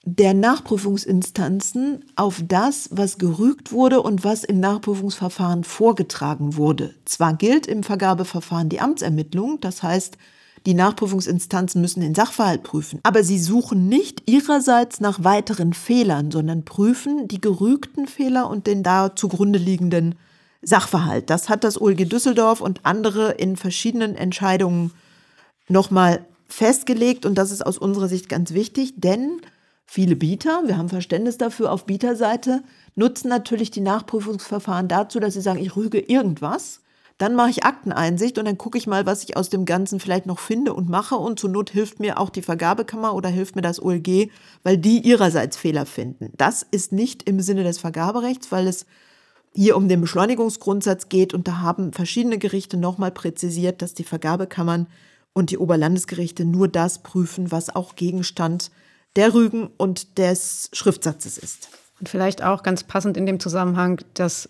der 0.04 0.32
Nachprüfungsinstanzen 0.32 2.04
auf 2.16 2.42
das, 2.46 2.88
was 2.90 3.18
gerügt 3.18 3.70
wurde 3.70 4.00
und 4.00 4.24
was 4.24 4.44
im 4.44 4.58
Nachprüfungsverfahren 4.58 5.62
vorgetragen 5.62 6.56
wurde. 6.56 6.94
Zwar 7.04 7.34
gilt 7.34 7.66
im 7.66 7.82
Vergabeverfahren 7.82 8.70
die 8.70 8.80
Amtsermittlung, 8.80 9.60
das 9.60 9.82
heißt, 9.82 10.16
die 10.66 10.74
Nachprüfungsinstanzen 10.74 11.80
müssen 11.80 12.00
den 12.00 12.14
Sachverhalt 12.14 12.62
prüfen, 12.62 13.00
aber 13.02 13.24
sie 13.24 13.38
suchen 13.38 13.88
nicht 13.88 14.28
ihrerseits 14.28 15.00
nach 15.00 15.24
weiteren 15.24 15.72
Fehlern, 15.72 16.30
sondern 16.30 16.64
prüfen 16.64 17.28
die 17.28 17.40
gerügten 17.40 18.06
Fehler 18.06 18.48
und 18.48 18.66
den 18.66 18.82
da 18.82 19.14
zugrunde 19.16 19.58
liegenden 19.58 20.16
Sachverhalt. 20.62 21.30
Das 21.30 21.48
hat 21.48 21.64
das 21.64 21.80
OLG 21.80 22.08
Düsseldorf 22.08 22.60
und 22.60 22.84
andere 22.84 23.32
in 23.32 23.56
verschiedenen 23.56 24.14
Entscheidungen 24.14 24.92
nochmal 25.68 26.26
festgelegt 26.46 27.24
und 27.24 27.36
das 27.36 27.52
ist 27.52 27.64
aus 27.64 27.78
unserer 27.78 28.08
Sicht 28.08 28.28
ganz 28.28 28.52
wichtig, 28.52 28.94
denn 28.96 29.40
viele 29.92 30.14
Bieter, 30.14 30.62
wir 30.66 30.78
haben 30.78 30.88
Verständnis 30.88 31.36
dafür 31.36 31.72
auf 31.72 31.84
Bieterseite, 31.84 32.62
nutzen 32.94 33.28
natürlich 33.28 33.72
die 33.72 33.80
Nachprüfungsverfahren 33.80 34.86
dazu, 34.86 35.18
dass 35.18 35.34
sie 35.34 35.40
sagen, 35.40 35.58
ich 35.58 35.74
rüge 35.74 35.98
irgendwas, 35.98 36.80
dann 37.18 37.34
mache 37.34 37.50
ich 37.50 37.64
Akteneinsicht 37.64 38.38
und 38.38 38.44
dann 38.44 38.56
gucke 38.56 38.78
ich 38.78 38.86
mal, 38.86 39.04
was 39.04 39.24
ich 39.24 39.36
aus 39.36 39.50
dem 39.50 39.64
Ganzen 39.64 39.98
vielleicht 39.98 40.26
noch 40.26 40.38
finde 40.38 40.74
und 40.74 40.88
mache 40.88 41.16
und 41.16 41.40
zur 41.40 41.50
Not 41.50 41.70
hilft 41.70 41.98
mir 41.98 42.20
auch 42.20 42.30
die 42.30 42.40
Vergabekammer 42.40 43.16
oder 43.16 43.30
hilft 43.30 43.56
mir 43.56 43.62
das 43.62 43.82
OLG, 43.82 44.30
weil 44.62 44.78
die 44.78 45.00
ihrerseits 45.00 45.56
Fehler 45.56 45.86
finden. 45.86 46.30
Das 46.36 46.64
ist 46.70 46.92
nicht 46.92 47.24
im 47.24 47.40
Sinne 47.40 47.64
des 47.64 47.80
Vergaberechts, 47.80 48.52
weil 48.52 48.68
es 48.68 48.86
hier 49.56 49.76
um 49.76 49.88
den 49.88 50.00
Beschleunigungsgrundsatz 50.00 51.08
geht. 51.08 51.34
Und 51.34 51.48
da 51.48 51.58
haben 51.58 51.92
verschiedene 51.92 52.38
Gerichte 52.38 52.76
nochmal 52.76 53.10
präzisiert, 53.10 53.82
dass 53.82 53.94
die 53.94 54.04
Vergabekammern 54.04 54.86
und 55.32 55.50
die 55.50 55.58
Oberlandesgerichte 55.58 56.44
nur 56.44 56.68
das 56.68 57.02
prüfen, 57.02 57.50
was 57.50 57.74
auch 57.74 57.96
Gegenstand 57.96 58.70
der 59.16 59.34
Rügen 59.34 59.70
und 59.76 60.18
des 60.18 60.70
Schriftsatzes 60.72 61.38
ist. 61.38 61.68
Und 61.98 62.08
vielleicht 62.08 62.42
auch 62.42 62.62
ganz 62.62 62.84
passend 62.84 63.16
in 63.16 63.26
dem 63.26 63.40
Zusammenhang, 63.40 64.00
dass 64.14 64.48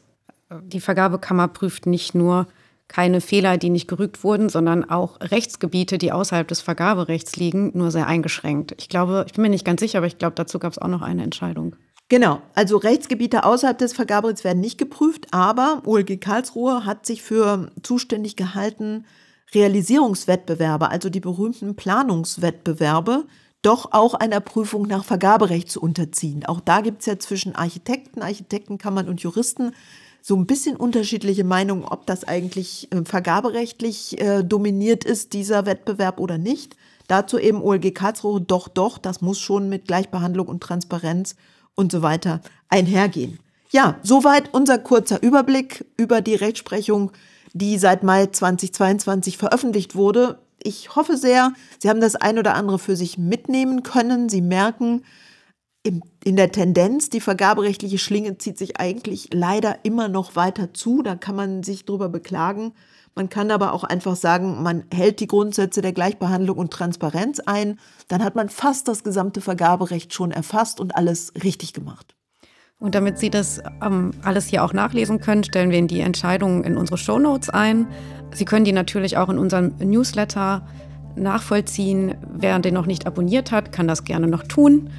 die 0.62 0.80
Vergabekammer 0.80 1.48
prüft 1.48 1.86
nicht 1.86 2.14
nur 2.14 2.46
keine 2.88 3.20
Fehler, 3.20 3.56
die 3.56 3.70
nicht 3.70 3.86
gerügt 3.86 4.24
wurden, 4.24 4.48
sondern 4.48 4.88
auch 4.88 5.20
Rechtsgebiete, 5.20 5.96
die 5.96 6.10
außerhalb 6.10 6.48
des 6.48 6.60
Vergaberechts 6.60 7.36
liegen, 7.36 7.70
nur 7.74 7.92
sehr 7.92 8.08
eingeschränkt. 8.08 8.74
Ich 8.78 8.88
glaube, 8.88 9.24
ich 9.28 9.32
bin 9.32 9.42
mir 9.42 9.48
nicht 9.48 9.64
ganz 9.64 9.80
sicher, 9.80 9.98
aber 9.98 10.08
ich 10.08 10.18
glaube, 10.18 10.34
dazu 10.34 10.58
gab 10.58 10.72
es 10.72 10.78
auch 10.78 10.88
noch 10.88 11.02
eine 11.02 11.22
Entscheidung. 11.22 11.76
Genau, 12.08 12.42
also 12.54 12.76
Rechtsgebiete 12.76 13.44
außerhalb 13.44 13.78
des 13.78 13.92
Vergaberechts 13.92 14.42
werden 14.42 14.58
nicht 14.58 14.78
geprüft, 14.78 15.28
aber 15.30 15.82
OLG 15.86 16.20
Karlsruhe 16.20 16.84
hat 16.84 17.06
sich 17.06 17.22
für 17.22 17.70
zuständig 17.84 18.34
gehalten, 18.34 19.04
Realisierungswettbewerbe, 19.54 20.90
also 20.90 21.10
die 21.10 21.20
berühmten 21.20 21.76
Planungswettbewerbe, 21.76 23.26
doch 23.62 23.92
auch 23.92 24.14
einer 24.14 24.40
Prüfung 24.40 24.86
nach 24.86 25.04
Vergaberecht 25.04 25.70
zu 25.70 25.80
unterziehen. 25.80 26.46
Auch 26.46 26.60
da 26.60 26.80
gibt 26.80 27.00
es 27.00 27.06
ja 27.06 27.18
zwischen 27.18 27.54
Architekten, 27.54 28.22
Architektenkammern 28.22 29.08
und 29.08 29.20
Juristen 29.20 29.72
so 30.22 30.36
ein 30.36 30.46
bisschen 30.46 30.76
unterschiedliche 30.76 31.44
Meinungen, 31.44 31.84
ob 31.84 32.06
das 32.06 32.24
eigentlich 32.24 32.92
äh, 32.92 33.04
vergaberechtlich 33.04 34.20
äh, 34.20 34.42
dominiert 34.42 35.04
ist, 35.04 35.32
dieser 35.32 35.66
Wettbewerb 35.66 36.20
oder 36.20 36.38
nicht. 36.38 36.76
Dazu 37.08 37.38
eben 37.38 37.62
OLG 37.62 37.94
Karlsruhe, 37.94 38.40
doch, 38.40 38.68
doch, 38.68 38.98
das 38.98 39.20
muss 39.20 39.40
schon 39.40 39.68
mit 39.68 39.86
Gleichbehandlung 39.86 40.46
und 40.46 40.62
Transparenz 40.62 41.36
und 41.74 41.90
so 41.90 42.02
weiter 42.02 42.40
einhergehen. 42.68 43.38
Ja, 43.70 43.96
soweit 44.02 44.52
unser 44.52 44.78
kurzer 44.78 45.22
Überblick 45.22 45.84
über 45.96 46.20
die 46.20 46.34
Rechtsprechung, 46.34 47.12
die 47.52 47.78
seit 47.78 48.02
Mai 48.02 48.26
2022 48.26 49.38
veröffentlicht 49.38 49.94
wurde. 49.94 50.38
Ich 50.62 50.94
hoffe 50.94 51.16
sehr, 51.16 51.52
Sie 51.78 51.88
haben 51.88 52.00
das 52.00 52.16
ein 52.16 52.38
oder 52.38 52.54
andere 52.54 52.78
für 52.78 52.96
sich 52.96 53.18
mitnehmen 53.18 53.82
können. 53.82 54.28
Sie 54.28 54.42
merken, 54.42 55.02
in 55.82 56.36
der 56.36 56.52
Tendenz, 56.52 57.08
die 57.08 57.20
vergaberechtliche 57.20 57.98
Schlinge 57.98 58.36
zieht 58.36 58.58
sich 58.58 58.78
eigentlich 58.78 59.30
leider 59.32 59.78
immer 59.84 60.08
noch 60.08 60.36
weiter 60.36 60.74
zu. 60.74 61.02
Da 61.02 61.14
kann 61.14 61.36
man 61.36 61.62
sich 61.62 61.86
drüber 61.86 62.10
beklagen. 62.10 62.74
Man 63.14 63.30
kann 63.30 63.50
aber 63.50 63.72
auch 63.72 63.84
einfach 63.84 64.14
sagen, 64.14 64.62
man 64.62 64.84
hält 64.92 65.20
die 65.20 65.26
Grundsätze 65.26 65.80
der 65.80 65.92
Gleichbehandlung 65.92 66.58
und 66.58 66.72
Transparenz 66.72 67.40
ein. 67.40 67.78
Dann 68.08 68.22
hat 68.22 68.34
man 68.34 68.48
fast 68.48 68.88
das 68.88 69.02
gesamte 69.02 69.40
Vergaberecht 69.40 70.12
schon 70.12 70.30
erfasst 70.30 70.80
und 70.80 70.94
alles 70.94 71.32
richtig 71.42 71.72
gemacht. 71.72 72.14
Und 72.80 72.94
damit 72.94 73.18
Sie 73.18 73.30
das 73.30 73.62
ähm, 73.84 74.10
alles 74.22 74.46
hier 74.46 74.64
auch 74.64 74.72
nachlesen 74.72 75.20
können, 75.20 75.44
stellen 75.44 75.70
wir 75.70 75.78
Ihnen 75.78 75.88
die 75.88 76.00
Entscheidungen 76.00 76.64
in 76.64 76.76
unsere 76.76 76.98
Shownotes 76.98 77.50
ein. 77.50 77.86
Sie 78.32 78.44
können 78.44 78.64
die 78.64 78.72
natürlich 78.72 79.16
auch 79.16 79.28
in 79.28 79.38
unserem 79.38 79.74
Newsletter 79.78 80.66
nachvollziehen. 81.14 82.14
Wer 82.32 82.58
den 82.58 82.74
noch 82.74 82.86
nicht 82.86 83.06
abonniert 83.06 83.52
hat, 83.52 83.70
kann 83.70 83.86
das 83.86 84.04
gerne 84.04 84.26
noch 84.26 84.42
tun 84.44 84.90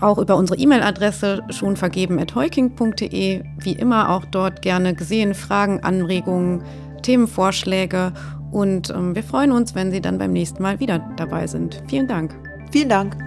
auch 0.00 0.18
über 0.18 0.36
unsere 0.36 0.58
E-Mail-Adresse 0.58 1.42
schon 1.50 1.76
vergeben 1.76 2.18
at 2.18 2.34
heuking.de. 2.34 3.42
Wie 3.58 3.72
immer 3.72 4.10
auch 4.10 4.24
dort 4.24 4.62
gerne 4.62 4.94
gesehen, 4.94 5.34
Fragen, 5.34 5.80
Anregungen, 5.80 6.62
Themenvorschläge. 7.02 8.12
Und 8.50 8.90
ähm, 8.90 9.14
wir 9.14 9.22
freuen 9.22 9.52
uns, 9.52 9.74
wenn 9.74 9.90
Sie 9.90 10.00
dann 10.00 10.18
beim 10.18 10.32
nächsten 10.32 10.62
Mal 10.62 10.80
wieder 10.80 11.00
dabei 11.16 11.46
sind. 11.46 11.82
Vielen 11.88 12.06
Dank. 12.06 12.34
Vielen 12.70 12.88
Dank. 12.88 13.25